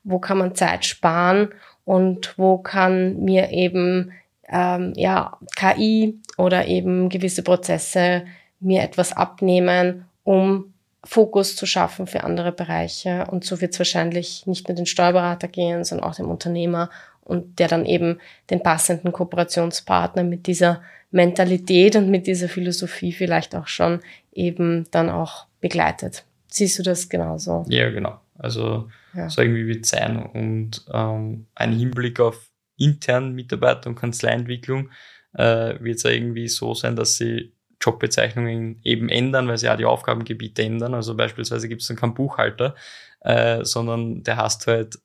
wo 0.04 0.18
kann 0.18 0.38
man 0.38 0.54
Zeit 0.54 0.84
sparen 0.84 1.50
und 1.84 2.34
wo 2.38 2.58
kann 2.58 3.20
mir 3.20 3.50
eben 3.50 4.12
ähm, 4.48 4.92
ja 4.96 5.38
KI 5.56 6.18
oder 6.38 6.66
eben 6.66 7.08
gewisse 7.08 7.42
Prozesse 7.42 8.24
mir 8.60 8.82
etwas 8.82 9.12
abnehmen, 9.12 10.06
um 10.24 10.72
Fokus 11.04 11.56
zu 11.56 11.66
schaffen 11.66 12.06
für 12.06 12.22
andere 12.22 12.52
Bereiche. 12.52 13.26
Und 13.28 13.44
so 13.44 13.60
wird 13.60 13.72
es 13.72 13.80
wahrscheinlich 13.80 14.46
nicht 14.46 14.68
nur 14.68 14.76
den 14.76 14.86
Steuerberater 14.86 15.48
gehen, 15.48 15.84
sondern 15.84 16.08
auch 16.08 16.14
dem 16.14 16.30
Unternehmer 16.30 16.90
und 17.24 17.58
der 17.58 17.68
dann 17.68 17.84
eben 17.84 18.20
den 18.50 18.62
passenden 18.62 19.12
Kooperationspartner 19.12 20.22
mit 20.22 20.46
dieser 20.46 20.80
Mentalität 21.12 21.94
und 21.96 22.10
mit 22.10 22.26
dieser 22.26 22.48
Philosophie 22.48 23.12
vielleicht 23.12 23.54
auch 23.54 23.68
schon 23.68 24.00
eben 24.32 24.86
dann 24.90 25.10
auch 25.10 25.46
begleitet. 25.60 26.24
Siehst 26.48 26.78
du 26.78 26.82
das 26.82 27.08
genauso? 27.08 27.64
Ja, 27.68 27.90
genau. 27.90 28.20
Also 28.38 28.88
ja. 29.14 29.28
so 29.28 29.42
irgendwie 29.42 29.66
wird 29.66 29.84
es 29.84 29.90
sein 29.90 30.16
und 30.16 30.84
ähm, 30.92 31.46
ein 31.54 31.72
Hinblick 31.72 32.18
auf 32.18 32.50
internen 32.76 33.34
Mitarbeiter 33.34 33.88
und 33.88 33.96
Kanzleientwicklung 33.96 34.90
äh, 35.34 35.74
wird 35.80 35.96
es 35.96 36.04
irgendwie 36.04 36.48
so 36.48 36.74
sein, 36.74 36.96
dass 36.96 37.16
sie 37.16 37.52
Jobbezeichnungen 37.80 38.80
eben 38.84 39.08
ändern, 39.08 39.48
weil 39.48 39.58
sie 39.58 39.66
ja 39.66 39.76
die 39.76 39.84
Aufgabengebiete 39.84 40.62
ändern. 40.62 40.94
Also 40.94 41.16
beispielsweise 41.16 41.68
gibt 41.68 41.82
es 41.82 41.88
dann 41.88 41.96
keinen 41.96 42.14
Buchhalter, 42.14 42.74
äh, 43.20 43.64
sondern 43.64 44.22
der 44.22 44.36
heißt 44.36 44.66
halt 44.66 44.98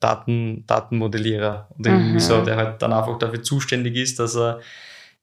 Daten, 0.00 0.64
Datenmodellierer 0.66 1.68
oder 1.78 1.90
irgendwie 1.90 2.14
mhm. 2.14 2.20
so, 2.20 2.42
der 2.42 2.56
halt 2.56 2.82
dann 2.82 2.92
einfach 2.92 3.18
dafür 3.18 3.42
zuständig 3.42 3.96
ist, 3.96 4.18
dass 4.18 4.36
er 4.36 4.60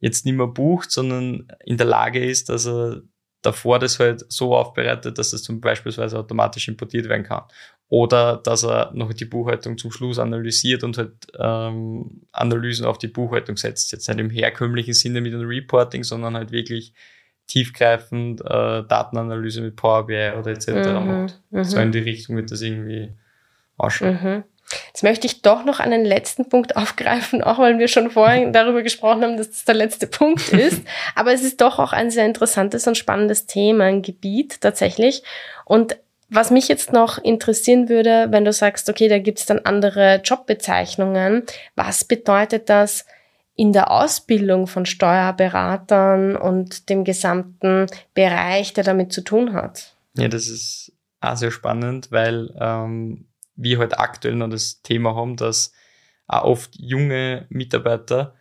jetzt 0.02 0.26
nicht 0.26 0.36
mehr 0.36 0.48
bucht, 0.48 0.92
sondern 0.92 1.48
in 1.64 1.78
der 1.78 1.88
Lage 1.88 2.24
ist, 2.24 2.50
dass 2.50 2.68
er 2.68 3.02
davor 3.42 3.80
das 3.80 4.00
halt 4.00 4.26
so 4.30 4.56
aufbereitet, 4.56 5.18
dass 5.18 5.34
es 5.34 5.44
zum 5.44 5.62
Beispiel 5.62 5.94
automatisch 6.00 6.68
importiert 6.68 7.08
werden 7.08 7.24
kann. 7.24 7.44
Oder 7.88 8.38
dass 8.38 8.64
er 8.64 8.92
noch 8.94 9.14
die 9.14 9.26
Buchhaltung 9.26 9.78
zum 9.78 9.92
Schluss 9.92 10.18
analysiert 10.18 10.84
und 10.84 10.98
halt 10.98 11.28
ähm, 11.38 12.22
Analysen 12.32 12.86
auf 12.86 12.98
die 12.98 13.08
Buchhaltung 13.08 13.58
setzt. 13.58 13.92
Jetzt 13.92 14.08
nicht 14.08 14.20
im 14.20 14.30
herkömmlichen 14.30 14.94
Sinne 14.94 15.22
mit 15.22 15.34
einem 15.34 15.48
Reporting, 15.48 16.04
sondern 16.04 16.36
halt 16.36 16.52
wirklich 16.52 16.94
tiefgreifend 17.48 18.42
äh, 18.42 18.84
Datenanalyse 18.84 19.62
mit 19.62 19.76
Power 19.76 20.08
BI 20.08 20.32
oder 20.40 20.52
etc. 20.52 20.68
Mhm, 20.68 21.06
macht. 21.06 21.42
Mhm. 21.50 21.64
So 21.64 21.80
in 21.80 21.92
die 21.92 22.00
Richtung 22.00 22.38
wird 22.38 22.50
das 22.50 22.62
irgendwie 22.62 23.12
ausschauen. 23.78 24.20
Mhm. 24.24 24.44
Jetzt 24.88 25.04
möchte 25.04 25.28
ich 25.28 25.42
doch 25.42 25.66
noch 25.66 25.80
einen 25.80 26.06
letzten 26.06 26.50
Punkt 26.50 26.76
aufgreifen, 26.78 27.44
auch 27.44 27.60
weil 27.60 27.80
wir 27.80 27.88
schon 27.88 28.12
vorhin 28.12 28.54
darüber 28.54 28.82
gesprochen 28.82 29.24
haben, 29.24 29.38
dass 29.38 29.50
das 29.50 29.66
der 29.66 29.76
letzte 29.76 30.08
Punkt 30.08 30.50
ist. 30.54 30.82
Aber 31.16 31.34
es 31.34 31.44
ist 31.44 31.62
doch 31.62 31.80
auch 31.80 31.94
ein 31.94 32.12
sehr 32.12 32.26
interessantes 32.26 32.88
und 32.88 32.98
spannendes 32.98 33.46
Thema, 33.46 33.86
ein 33.86 34.02
Gebiet 34.02 34.62
tatsächlich. 34.62 35.24
Und 35.66 35.98
was 36.30 36.50
mich 36.50 36.70
jetzt 36.70 36.94
noch 36.94 37.18
interessieren 37.18 37.90
würde, 37.90 38.28
wenn 38.30 38.46
du 38.46 38.54
sagst, 38.54 38.90
okay, 38.90 39.10
da 39.10 39.20
gibt 39.20 39.40
es 39.40 39.46
dann 39.46 39.60
andere 39.60 40.22
Jobbezeichnungen, 40.24 41.44
was 41.76 42.06
bedeutet 42.06 42.70
das 42.70 43.06
in 43.56 43.74
der 43.74 43.92
Ausbildung 43.92 44.66
von 44.66 44.86
Steuerberatern 44.86 46.38
und 46.38 46.90
dem 46.90 47.04
gesamten 47.04 47.88
Bereich, 48.14 48.74
der 48.74 48.86
damit 48.86 49.12
zu 49.12 49.22
tun 49.22 49.54
hat? 49.54 49.94
Ja, 50.16 50.30
das 50.30 50.48
ist 50.48 50.94
auch 51.20 51.36
sehr 51.36 51.52
spannend, 51.52 52.12
weil 52.12 52.54
ähm, 52.60 53.28
wir 53.56 53.80
halt 53.80 54.00
aktuell 54.00 54.36
noch 54.36 54.50
das 54.50 54.82
Thema 54.82 55.16
haben, 55.16 55.36
dass 55.36 55.74
auch 56.28 56.44
oft 56.44 56.76
junge 56.78 57.46
Mitarbeiter 57.50 58.36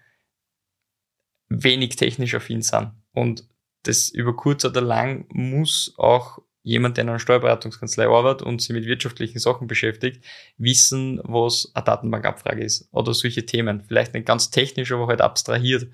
wenig 1.48 1.96
technisch 1.96 2.34
affin 2.34 2.62
sind. 2.62 2.92
Und 3.12 3.48
das 3.82 4.08
über 4.08 4.36
kurz 4.36 4.64
oder 4.64 4.80
lang 4.80 5.26
muss 5.30 5.94
auch 5.96 6.38
jemand, 6.62 6.96
der 6.96 7.02
in 7.02 7.10
einer 7.10 7.18
Steuerberatungskanzlei 7.18 8.06
arbeitet 8.06 8.42
und 8.46 8.60
sich 8.60 8.70
mit 8.70 8.84
wirtschaftlichen 8.84 9.38
Sachen 9.38 9.66
beschäftigt, 9.66 10.24
wissen, 10.58 11.20
was 11.24 11.70
eine 11.74 11.84
Datenbankabfrage 11.84 12.62
ist 12.62 12.88
oder 12.92 13.14
solche 13.14 13.46
Themen. 13.46 13.82
Vielleicht 13.82 14.14
nicht 14.14 14.26
ganz 14.26 14.50
technisch, 14.50 14.92
aber 14.92 15.06
halt 15.06 15.22
abstrahiert. 15.22 15.88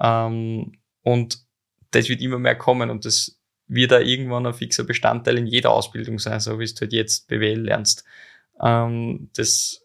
Ähm, 0.00 0.72
und 1.02 1.38
das 1.90 2.08
wird 2.08 2.20
immer 2.20 2.38
mehr 2.38 2.56
kommen 2.56 2.90
und 2.90 3.04
das 3.04 3.40
wird 3.66 3.92
da 3.92 4.00
irgendwann 4.00 4.46
ein 4.46 4.54
fixer 4.54 4.84
Bestandteil 4.84 5.38
in 5.38 5.46
jeder 5.46 5.70
Ausbildung 5.70 6.18
sein, 6.18 6.40
so 6.40 6.58
wie 6.58 6.64
es 6.64 6.74
du 6.74 6.82
halt 6.82 6.92
jetzt 6.92 7.28
BWL 7.28 7.62
lernst. 7.62 8.04
Ähm, 8.62 9.30
das 9.34 9.82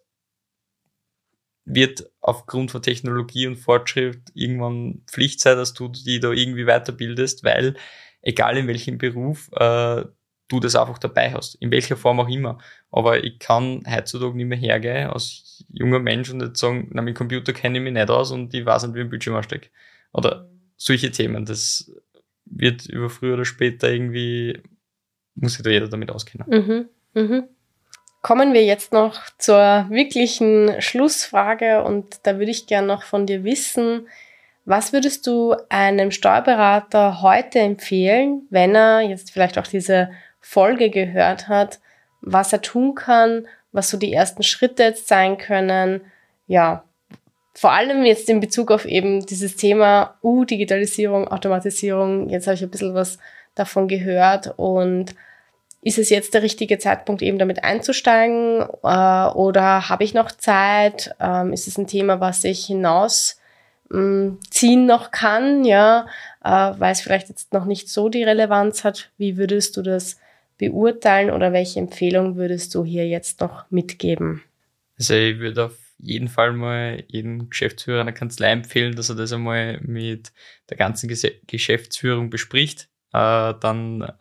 wird 1.65 2.09
aufgrund 2.21 2.71
von 2.71 2.81
Technologie 2.81 3.47
und 3.47 3.55
Fortschritt 3.55 4.21
irgendwann 4.33 5.01
Pflicht 5.07 5.41
sein, 5.41 5.57
dass 5.57 5.73
du 5.73 5.87
die 5.87 6.19
da 6.19 6.31
irgendwie 6.31 6.65
weiterbildest, 6.65 7.43
weil 7.43 7.75
egal 8.21 8.57
in 8.57 8.67
welchem 8.67 8.97
Beruf, 8.97 9.49
äh, 9.53 10.05
du 10.47 10.59
das 10.59 10.75
einfach 10.75 10.99
dabei 10.99 11.33
hast, 11.33 11.55
in 11.55 11.71
welcher 11.71 11.97
Form 11.97 12.19
auch 12.19 12.29
immer. 12.29 12.59
Aber 12.91 13.23
ich 13.23 13.39
kann 13.39 13.83
heutzutage 13.89 14.35
nicht 14.35 14.45
mehr 14.47 14.57
hergehen 14.57 15.09
als 15.09 15.65
junger 15.69 15.99
Mensch 15.99 16.29
und 16.29 16.41
jetzt 16.41 16.59
sagen, 16.59 16.89
na, 16.91 17.01
mit 17.01 17.15
Computer 17.15 17.53
kenne 17.53 17.79
ich 17.79 17.83
mich 17.83 17.93
nicht 17.93 18.09
aus 18.09 18.31
und 18.31 18.53
ich 18.53 18.65
weiß 18.65 18.83
nicht, 18.83 18.95
wie 18.95 19.01
ein 19.01 19.09
Bildschirm 19.09 19.35
aussteckt. 19.35 19.71
Oder 20.13 20.49
solche 20.77 21.11
Themen. 21.11 21.45
Das 21.45 21.91
wird 22.45 22.85
über 22.85 23.09
früher 23.09 23.33
oder 23.33 23.45
später 23.45 23.91
irgendwie, 23.91 24.61
muss 25.33 25.53
sich 25.53 25.63
da 25.63 25.71
jeder 25.71 25.87
damit 25.87 26.11
auskennen. 26.11 26.47
Mhm. 26.47 26.89
Mhm. 27.13 27.43
Kommen 28.25 28.55
wir 28.55 28.65
jetzt 28.65 28.91
noch 28.91 29.21
zur 29.37 29.85
wirklichen 29.89 30.81
Schlussfrage 30.81 31.83
und 31.83 32.21
da 32.23 32.39
würde 32.39 32.49
ich 32.49 32.65
gerne 32.65 32.87
noch 32.87 33.03
von 33.03 33.27
dir 33.27 33.43
wissen, 33.43 34.07
was 34.65 34.93
würdest 34.93 35.27
du 35.27 35.55
einem 35.69 36.09
Steuerberater 36.09 37.21
heute 37.21 37.59
empfehlen, 37.59 38.47
wenn 38.49 38.73
er 38.73 39.01
jetzt 39.01 39.29
vielleicht 39.29 39.59
auch 39.59 39.67
diese 39.67 40.09
Folge 40.39 40.89
gehört 40.89 41.47
hat, 41.49 41.79
was 42.21 42.51
er 42.51 42.63
tun 42.63 42.95
kann, 42.95 43.45
was 43.71 43.91
so 43.91 43.97
die 43.97 44.11
ersten 44.11 44.41
Schritte 44.41 44.81
jetzt 44.81 45.07
sein 45.07 45.37
können. 45.37 46.01
Ja, 46.47 46.83
vor 47.53 47.73
allem 47.73 48.05
jetzt 48.05 48.27
in 48.27 48.39
Bezug 48.39 48.71
auf 48.71 48.85
eben 48.85 49.23
dieses 49.27 49.55
Thema 49.55 50.17
uh, 50.23 50.45
Digitalisierung, 50.45 51.27
Automatisierung. 51.27 52.29
Jetzt 52.29 52.47
habe 52.47 52.55
ich 52.55 52.63
ein 52.63 52.71
bisschen 52.71 52.95
was 52.95 53.19
davon 53.53 53.87
gehört 53.87 54.51
und 54.57 55.13
ist 55.85 55.99
es 55.99 56.09
jetzt 56.09 56.33
der 56.33 56.41
richtige 56.41 56.79
Zeitpunkt, 56.79 57.21
eben 57.21 57.37
damit 57.37 57.63
einzusteigen 57.63 58.61
äh, 58.61 59.27
oder 59.35 59.87
habe 59.87 60.03
ich 60.03 60.15
noch 60.15 60.31
Zeit? 60.31 61.15
Ähm, 61.19 61.53
ist 61.53 61.67
es 61.67 61.77
ein 61.77 61.85
Thema, 61.85 62.19
was 62.19 62.43
ich 62.43 62.65
hinaus 62.65 63.39
ähm, 63.93 64.39
ziehen 64.49 64.87
noch 64.87 65.11
kann, 65.11 65.63
ja, 65.63 66.07
äh, 66.43 66.49
weil 66.49 66.91
es 66.91 67.01
vielleicht 67.01 67.29
jetzt 67.29 67.53
noch 67.53 67.65
nicht 67.65 67.87
so 67.87 68.09
die 68.09 68.23
Relevanz 68.23 68.83
hat? 68.83 69.11
Wie 69.19 69.37
würdest 69.37 69.77
du 69.77 69.83
das 69.83 70.19
beurteilen 70.57 71.29
oder 71.29 71.53
welche 71.53 71.79
Empfehlung 71.79 72.35
würdest 72.35 72.73
du 72.73 72.83
hier 72.83 73.07
jetzt 73.07 73.41
noch 73.41 73.69
mitgeben? 73.69 74.41
Also 74.97 75.13
ich 75.13 75.37
würde 75.37 75.65
auf 75.65 75.77
jeden 75.99 76.29
Fall 76.29 76.53
mal 76.53 77.03
jedem 77.09 77.51
Geschäftsführer 77.51 78.01
einer 78.01 78.11
Kanzlei 78.11 78.51
empfehlen, 78.51 78.95
dass 78.95 79.09
er 79.09 79.15
das 79.17 79.31
einmal 79.33 79.79
mit 79.81 80.31
der 80.67 80.77
ganzen 80.77 81.07
Geschäftsführung 81.45 82.31
bespricht, 82.31 82.89
äh, 83.13 83.53
dann 83.59 84.11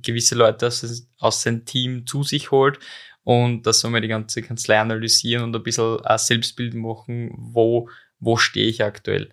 gewisse 0.00 0.34
Leute 0.34 0.66
aus, 0.66 1.06
aus 1.18 1.42
seinem 1.42 1.64
Team 1.64 2.06
zu 2.06 2.22
sich 2.22 2.50
holt 2.50 2.78
und 3.24 3.66
dass 3.66 3.84
mal 3.84 4.00
die 4.00 4.08
ganze 4.08 4.42
Kanzlei 4.42 4.80
analysieren 4.80 5.44
und 5.44 5.56
ein 5.56 5.62
bisschen 5.62 6.00
ein 6.04 6.18
Selbstbild 6.18 6.74
machen, 6.74 7.32
wo, 7.36 7.88
wo 8.18 8.36
stehe 8.36 8.66
ich 8.66 8.82
aktuell. 8.82 9.30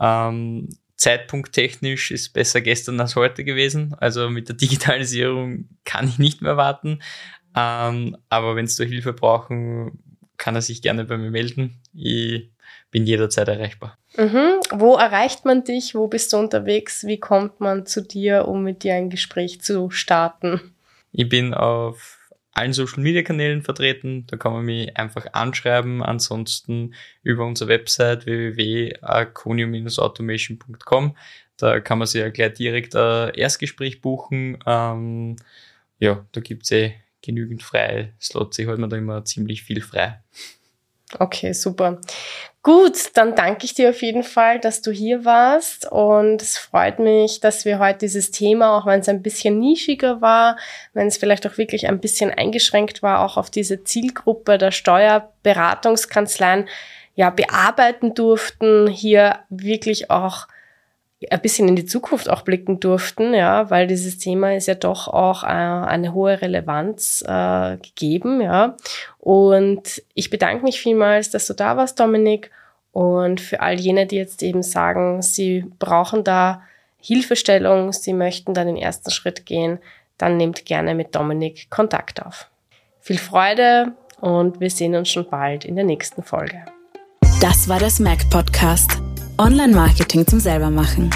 Ähm, 0.00 0.68
Zeitpunkt 0.96 1.52
technisch 1.52 2.10
ist 2.10 2.32
besser 2.32 2.60
gestern 2.62 3.00
als 3.00 3.16
heute 3.16 3.44
gewesen. 3.44 3.94
Also 3.98 4.30
mit 4.30 4.48
der 4.48 4.56
Digitalisierung 4.56 5.68
kann 5.84 6.08
ich 6.08 6.18
nicht 6.18 6.42
mehr 6.42 6.56
warten. 6.56 7.00
Ähm, 7.54 8.16
aber 8.28 8.56
wenn 8.56 8.66
Sie 8.66 8.86
Hilfe 8.86 9.12
brauchen, 9.12 9.98
kann 10.36 10.54
er 10.54 10.62
sich 10.62 10.82
gerne 10.82 11.04
bei 11.04 11.16
mir 11.16 11.30
melden. 11.30 11.80
Ich 11.96 12.50
bin 12.90 13.06
jederzeit 13.06 13.48
erreichbar. 13.48 13.98
Mhm. 14.16 14.60
Wo 14.72 14.96
erreicht 14.96 15.44
man 15.44 15.64
dich? 15.64 15.94
Wo 15.94 16.08
bist 16.08 16.32
du 16.32 16.38
unterwegs? 16.38 17.06
Wie 17.06 17.18
kommt 17.18 17.60
man 17.60 17.84
zu 17.86 18.02
dir, 18.02 18.48
um 18.48 18.62
mit 18.62 18.84
dir 18.84 18.94
ein 18.94 19.10
Gespräch 19.10 19.60
zu 19.60 19.90
starten? 19.90 20.72
Ich 21.12 21.28
bin 21.28 21.54
auf 21.54 22.18
allen 22.52 22.72
Social 22.72 23.02
Media 23.02 23.22
Kanälen 23.22 23.62
vertreten. 23.62 24.26
Da 24.26 24.36
kann 24.36 24.52
man 24.52 24.64
mich 24.64 24.96
einfach 24.96 25.26
anschreiben. 25.32 26.02
Ansonsten 26.02 26.94
über 27.22 27.44
unsere 27.44 27.68
Website 27.68 28.26
www.aconio-automation.com. 28.26 31.16
Da 31.58 31.80
kann 31.80 31.98
man 31.98 32.06
sich 32.06 32.20
ja 32.20 32.28
gleich 32.30 32.54
direkt 32.54 32.96
ein 32.96 33.34
Erstgespräch 33.34 34.00
buchen. 34.00 34.58
Ähm, 34.66 35.36
ja, 35.98 36.24
da 36.32 36.40
gibt's 36.40 36.70
eh 36.70 36.94
genügend 37.22 37.62
freie 37.62 38.12
Slots. 38.20 38.58
Ich 38.58 38.66
halte 38.66 38.80
mir 38.80 38.88
da 38.88 38.96
immer 38.96 39.24
ziemlich 39.24 39.62
viel 39.62 39.82
frei. 39.82 40.20
Okay, 41.18 41.52
super. 41.52 42.00
Gut, 42.62 43.10
dann 43.14 43.36
danke 43.36 43.64
ich 43.64 43.74
dir 43.74 43.90
auf 43.90 44.02
jeden 44.02 44.24
Fall, 44.24 44.58
dass 44.58 44.82
du 44.82 44.90
hier 44.90 45.24
warst 45.24 45.86
und 45.90 46.42
es 46.42 46.58
freut 46.58 46.98
mich, 46.98 47.38
dass 47.38 47.64
wir 47.64 47.78
heute 47.78 47.98
dieses 48.00 48.32
Thema, 48.32 48.76
auch 48.76 48.86
wenn 48.86 48.98
es 48.98 49.08
ein 49.08 49.22
bisschen 49.22 49.60
nischiger 49.60 50.20
war, 50.20 50.56
wenn 50.92 51.06
es 51.06 51.16
vielleicht 51.16 51.46
auch 51.46 51.58
wirklich 51.58 51.86
ein 51.86 52.00
bisschen 52.00 52.32
eingeschränkt 52.32 53.04
war, 53.04 53.24
auch 53.24 53.36
auf 53.36 53.50
diese 53.50 53.84
Zielgruppe 53.84 54.58
der 54.58 54.72
Steuerberatungskanzleien, 54.72 56.68
ja, 57.14 57.30
bearbeiten 57.30 58.14
durften, 58.14 58.88
hier 58.88 59.38
wirklich 59.48 60.10
auch 60.10 60.48
ein 61.30 61.40
bisschen 61.40 61.68
in 61.68 61.76
die 61.76 61.86
Zukunft 61.86 62.28
auch 62.28 62.42
blicken 62.42 62.78
durften, 62.78 63.32
ja, 63.32 63.70
weil 63.70 63.86
dieses 63.86 64.18
Thema 64.18 64.54
ist 64.54 64.66
ja 64.66 64.74
doch 64.74 65.08
auch 65.08 65.44
äh, 65.44 65.46
eine 65.46 66.12
hohe 66.12 66.40
Relevanz 66.40 67.24
äh, 67.26 67.78
gegeben, 67.78 68.40
ja. 68.40 68.76
Und 69.18 70.02
ich 70.14 70.30
bedanke 70.30 70.64
mich 70.64 70.80
vielmals, 70.80 71.30
dass 71.30 71.46
du 71.46 71.54
da 71.54 71.76
warst, 71.76 71.98
Dominik. 71.98 72.50
Und 72.92 73.40
für 73.40 73.60
all 73.60 73.78
jene, 73.78 74.06
die 74.06 74.16
jetzt 74.16 74.42
eben 74.42 74.62
sagen, 74.62 75.22
sie 75.22 75.64
brauchen 75.78 76.24
da 76.24 76.62
Hilfestellung, 76.98 77.92
sie 77.92 78.12
möchten 78.12 78.54
da 78.54 78.64
den 78.64 78.76
ersten 78.76 79.10
Schritt 79.10 79.46
gehen, 79.46 79.78
dann 80.18 80.36
nehmt 80.36 80.64
gerne 80.64 80.94
mit 80.94 81.14
Dominik 81.14 81.70
Kontakt 81.70 82.24
auf. 82.24 82.50
Viel 83.00 83.18
Freude 83.18 83.92
und 84.20 84.60
wir 84.60 84.70
sehen 84.70 84.94
uns 84.96 85.10
schon 85.10 85.28
bald 85.28 85.64
in 85.64 85.76
der 85.76 85.84
nächsten 85.84 86.22
Folge. 86.22 86.64
Das 87.40 87.68
war 87.68 87.78
das 87.78 88.00
Mac 88.00 88.28
Podcast. 88.30 89.05
Online-Marketing 89.38 90.26
zum 90.26 90.40
Selbermachen. 90.40 91.10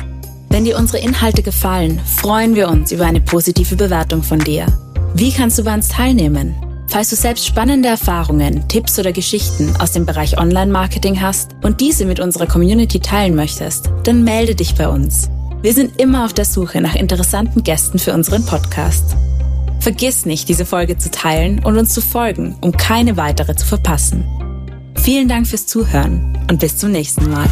Wenn 0.50 0.64
dir 0.64 0.76
unsere 0.76 1.02
Inhalte 1.02 1.42
gefallen, 1.42 2.00
freuen 2.04 2.54
wir 2.54 2.68
uns 2.68 2.92
über 2.92 3.06
eine 3.06 3.20
positive 3.20 3.76
Bewertung 3.76 4.22
von 4.22 4.38
dir. 4.40 4.66
Wie 5.14 5.32
kannst 5.32 5.58
du 5.58 5.64
bei 5.64 5.72
uns 5.72 5.88
teilnehmen? 5.88 6.54
Falls 6.88 7.10
du 7.10 7.16
selbst 7.16 7.46
spannende 7.46 7.88
Erfahrungen, 7.88 8.68
Tipps 8.68 8.98
oder 8.98 9.12
Geschichten 9.12 9.74
aus 9.78 9.92
dem 9.92 10.04
Bereich 10.04 10.38
Online-Marketing 10.38 11.20
hast 11.20 11.52
und 11.62 11.80
diese 11.80 12.04
mit 12.04 12.20
unserer 12.20 12.46
Community 12.46 13.00
teilen 13.00 13.34
möchtest, 13.34 13.88
dann 14.02 14.24
melde 14.24 14.54
dich 14.54 14.74
bei 14.74 14.88
uns. 14.88 15.30
Wir 15.62 15.72
sind 15.72 15.98
immer 16.00 16.24
auf 16.24 16.32
der 16.32 16.44
Suche 16.44 16.80
nach 16.80 16.96
interessanten 16.96 17.62
Gästen 17.62 17.98
für 17.98 18.12
unseren 18.12 18.44
Podcast. 18.44 19.16
Vergiss 19.78 20.26
nicht, 20.26 20.48
diese 20.48 20.66
Folge 20.66 20.98
zu 20.98 21.10
teilen 21.10 21.64
und 21.64 21.78
uns 21.78 21.94
zu 21.94 22.02
folgen, 22.02 22.56
um 22.60 22.72
keine 22.72 23.16
weitere 23.16 23.54
zu 23.54 23.66
verpassen. 23.66 24.24
Vielen 24.96 25.28
Dank 25.28 25.46
fürs 25.46 25.66
Zuhören 25.66 26.38
und 26.50 26.60
bis 26.60 26.76
zum 26.76 26.90
nächsten 26.92 27.30
Mal. 27.30 27.48